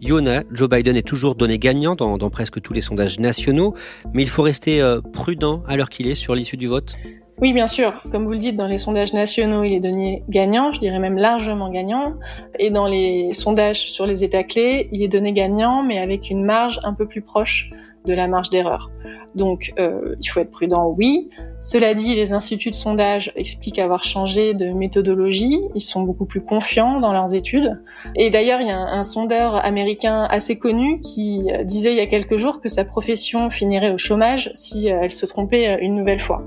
Yona, 0.02 0.43
Joe 0.52 0.67
Biden 0.67 0.97
est 0.97 1.08
toujours 1.08 1.36
donné 1.36 1.60
gagnant 1.60 1.95
dans, 1.95 2.30
presque 2.32 2.60
tous 2.60 2.74
les 2.74 2.82
sondages 2.82 3.19
nationaux, 3.19 3.76
mais 4.13 4.24
il 4.24 4.30
faut 4.30 4.41
rester 4.41 4.82
euh, 4.82 5.00
prudent 5.00 5.62
à 5.67 5.78
l'heure 5.78 5.89
qu'il 5.89 6.08
est 6.08 6.15
sur 6.15 6.34
l'issue 6.34 6.58
du 6.58 6.67
vote. 6.67 6.95
Oui, 7.39 7.54
bien 7.54 7.67
sûr. 7.67 8.02
Comme 8.12 8.26
vous 8.26 8.34
le 8.34 8.39
dites, 8.39 8.56
dans 8.56 8.67
les 8.67 8.78
sondages 8.78 9.13
nationaux, 9.13 9.63
il 9.63 9.74
est 9.74 9.80
donné 9.80 10.24
gagnant, 10.30 10.71
je 10.71 10.80
dirais 10.80 11.00
même 11.00 11.17
largement 11.17 11.69
gagnant. 11.69 12.13
Et 12.60 12.69
dans 12.69 12.88
les 12.88 13.34
sondages 13.34 13.91
sur 13.91 14.06
les 14.06 14.24
États 14.24 14.43
clés, 14.43 14.89
il 14.91 15.02
est 15.02 15.08
donné 15.08 15.34
gagnant, 15.34 15.82
mais 15.82 16.00
avec 16.00 16.30
une 16.30 16.43
marge 16.43 16.80
un 16.84 16.93
peu 16.93 17.08
plus 17.08 17.21
proche 17.21 17.71
de 18.05 18.13
la 18.13 18.27
marge 18.27 18.49
d'erreur. 18.49 18.89
Donc, 19.35 19.73
euh, 19.79 20.15
il 20.19 20.27
faut 20.27 20.39
être 20.39 20.51
prudent, 20.51 20.93
oui. 20.97 21.29
Cela 21.61 21.93
dit, 21.93 22.15
les 22.15 22.33
instituts 22.33 22.71
de 22.71 22.75
sondage 22.75 23.31
expliquent 23.35 23.79
avoir 23.79 24.03
changé 24.03 24.53
de 24.53 24.71
méthodologie. 24.71 25.59
Ils 25.75 25.81
sont 25.81 26.01
beaucoup 26.01 26.25
plus 26.25 26.41
confiants 26.41 26.99
dans 26.99 27.13
leurs 27.13 27.33
études. 27.33 27.79
Et 28.15 28.29
d'ailleurs, 28.29 28.61
il 28.61 28.67
y 28.67 28.71
a 28.71 28.79
un, 28.79 29.03
sondeur 29.03 29.63
américain 29.65 30.27
assez 30.29 30.57
connu 30.57 31.01
qui 31.01 31.49
euh, 31.51 31.63
disait 31.63 31.91
il 31.91 31.97
y 31.97 32.01
a 32.01 32.07
quelques 32.07 32.37
jours 32.37 32.61
que 32.61 32.69
sa 32.69 32.85
profession 32.85 33.49
finirait 33.49 33.91
au 33.91 33.97
chômage 33.97 34.51
si 34.53 34.91
euh, 34.91 34.99
elle 35.03 35.11
se 35.11 35.25
trompait 35.25 35.79
une 35.81 35.95
nouvelle 35.95 36.19
fois. 36.19 36.43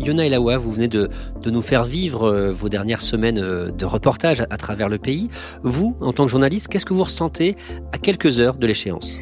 Yona 0.00 0.26
Elawa, 0.26 0.56
vous 0.58 0.70
venez 0.70 0.86
de, 0.86 1.08
nous 1.44 1.62
faire 1.62 1.82
vivre 1.82 2.50
vos 2.52 2.68
dernières 2.68 3.00
semaines 3.00 3.40
de 3.40 3.84
reportage 3.84 4.44
à 4.48 4.56
travers 4.56 4.88
le 4.88 4.98
pays. 4.98 5.28
Vous, 5.64 5.96
en 6.00 6.12
tant 6.12 6.26
que 6.26 6.30
journaliste, 6.30 6.68
qu'est-ce 6.68 6.86
que 6.86 6.94
vous 6.94 7.02
ressentez 7.02 7.56
à 7.92 7.98
quelques 7.98 8.38
heures 8.38 8.54
de 8.54 8.66
l'échéance? 8.68 9.18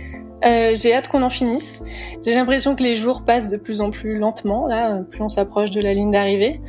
Euh, 0.47 0.75
j'ai 0.75 0.95
hâte 0.95 1.09
qu'on 1.09 1.23
en 1.23 1.31
finisse. 1.31 1.83
J'ai 2.25 2.35
l'impression 2.35 2.77
que 2.77 2.83
les 2.83 2.97
jours 2.97 3.23
passent 3.25 3.49
de 3.49 3.57
plus 3.57 3.81
en 3.81 3.91
plus 3.91 4.19
lentement, 4.19 4.67
là, 4.67 5.03
plus 5.11 5.23
on 5.23 5.29
s'approche 5.29 5.71
de 5.71 5.81
la 5.81 5.95
ligne 5.95 6.11
d'arrivée. 6.11 6.61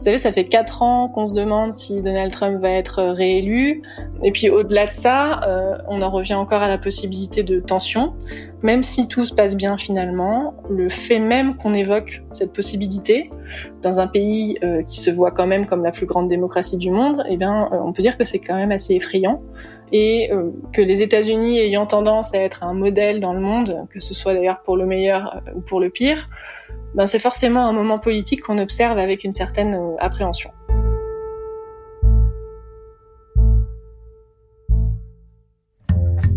Vous 0.00 0.04
savez, 0.04 0.16
ça 0.16 0.32
fait 0.32 0.44
quatre 0.44 0.80
ans 0.80 1.08
qu'on 1.08 1.26
se 1.26 1.34
demande 1.34 1.74
si 1.74 2.00
Donald 2.00 2.32
Trump 2.32 2.58
va 2.62 2.70
être 2.70 3.02
réélu. 3.02 3.82
Et 4.22 4.32
puis 4.32 4.48
au-delà 4.48 4.86
de 4.86 4.92
ça, 4.92 5.42
euh, 5.46 5.76
on 5.88 6.00
en 6.00 6.08
revient 6.08 6.36
encore 6.36 6.62
à 6.62 6.68
la 6.68 6.78
possibilité 6.78 7.42
de 7.42 7.60
tension. 7.60 8.14
Même 8.62 8.82
si 8.82 9.08
tout 9.08 9.26
se 9.26 9.34
passe 9.34 9.56
bien 9.56 9.76
finalement, 9.76 10.54
le 10.70 10.88
fait 10.88 11.18
même 11.18 11.54
qu'on 11.54 11.74
évoque 11.74 12.22
cette 12.30 12.54
possibilité 12.54 13.30
dans 13.82 14.00
un 14.00 14.06
pays 14.06 14.56
euh, 14.64 14.82
qui 14.84 15.00
se 15.00 15.10
voit 15.10 15.32
quand 15.32 15.46
même 15.46 15.66
comme 15.66 15.84
la 15.84 15.92
plus 15.92 16.06
grande 16.06 16.28
démocratie 16.28 16.78
du 16.78 16.90
monde, 16.90 17.22
eh 17.28 17.36
bien, 17.36 17.68
on 17.70 17.92
peut 17.92 18.00
dire 18.00 18.16
que 18.16 18.24
c'est 18.24 18.38
quand 18.38 18.56
même 18.56 18.72
assez 18.72 18.94
effrayant 18.94 19.42
et 19.92 20.30
euh, 20.32 20.50
que 20.72 20.80
les 20.82 21.02
États-Unis 21.02 21.58
ayant 21.58 21.86
tendance 21.86 22.34
à 22.34 22.38
être 22.38 22.62
un 22.62 22.74
modèle 22.74 23.20
dans 23.20 23.32
le 23.32 23.40
monde, 23.40 23.86
que 23.90 24.00
ce 24.00 24.14
soit 24.14 24.34
d'ailleurs 24.34 24.60
pour 24.62 24.76
le 24.76 24.86
meilleur 24.86 25.36
euh, 25.36 25.52
ou 25.56 25.60
pour 25.60 25.80
le 25.80 25.90
pire, 25.90 26.28
ben 26.94 27.06
c'est 27.06 27.18
forcément 27.18 27.66
un 27.66 27.72
moment 27.72 27.98
politique 27.98 28.42
qu'on 28.42 28.58
observe 28.58 28.98
avec 28.98 29.24
une 29.24 29.34
certaine 29.34 29.74
euh, 29.74 29.96
appréhension. 29.98 30.50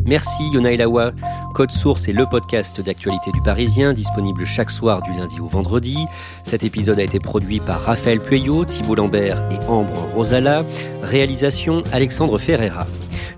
Merci 0.05 0.43
Yona 0.51 0.73
Elawa. 0.73 1.11
Code 1.53 1.71
Source 1.71 2.07
est 2.09 2.13
le 2.13 2.25
podcast 2.25 2.81
d'actualité 2.81 3.31
du 3.31 3.41
Parisien, 3.41 3.93
disponible 3.93 4.45
chaque 4.45 4.69
soir 4.69 5.01
du 5.01 5.13
lundi 5.13 5.39
au 5.39 5.47
vendredi. 5.47 5.97
Cet 6.43 6.63
épisode 6.63 6.99
a 6.99 7.03
été 7.03 7.19
produit 7.19 7.61
par 7.61 7.81
Raphaël 7.81 8.19
Pueyo, 8.19 8.65
Thibault 8.65 8.95
Lambert 8.95 9.41
et 9.49 9.65
Ambre 9.67 10.07
Rosala. 10.13 10.65
Réalisation 11.03 11.83
Alexandre 11.93 12.37
Ferreira. 12.37 12.85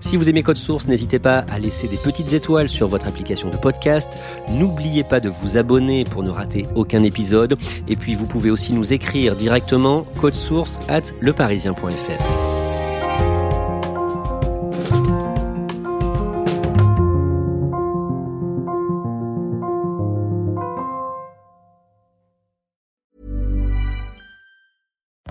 Si 0.06 0.16
vous 0.16 0.28
aimez 0.28 0.44
Code 0.44 0.56
Source, 0.56 0.86
n'hésitez 0.86 1.18
pas 1.18 1.38
à 1.50 1.58
laisser 1.58 1.88
des 1.88 1.96
petites 1.96 2.32
étoiles 2.32 2.68
sur 2.68 2.86
votre 2.86 3.08
application 3.08 3.50
de 3.50 3.56
podcast. 3.56 4.16
N'oubliez 4.48 5.02
pas 5.02 5.18
de 5.18 5.28
vous 5.28 5.56
abonner 5.56 6.04
pour 6.04 6.22
ne 6.22 6.30
rater 6.30 6.68
aucun 6.76 7.02
épisode. 7.02 7.58
Et 7.88 7.96
puis 7.96 8.14
vous 8.14 8.26
pouvez 8.26 8.52
aussi 8.52 8.72
nous 8.72 8.92
écrire 8.92 9.34
directement 9.34 10.06
code 10.20 10.36
source 10.36 10.78
at 10.88 11.12
leparisien.fr. 11.20 12.22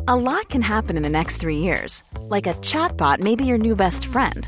A 0.07 0.15
lot 0.15 0.49
can 0.49 0.61
happen 0.61 0.97
in 0.97 1.01
the 1.01 1.09
next 1.09 1.37
three 1.37 1.59
years. 1.59 2.03
Like 2.27 2.45
a 2.45 2.55
chatbot 2.55 3.21
may 3.21 3.37
be 3.37 3.45
your 3.45 3.57
new 3.57 3.77
best 3.77 4.05
friend. 4.05 4.47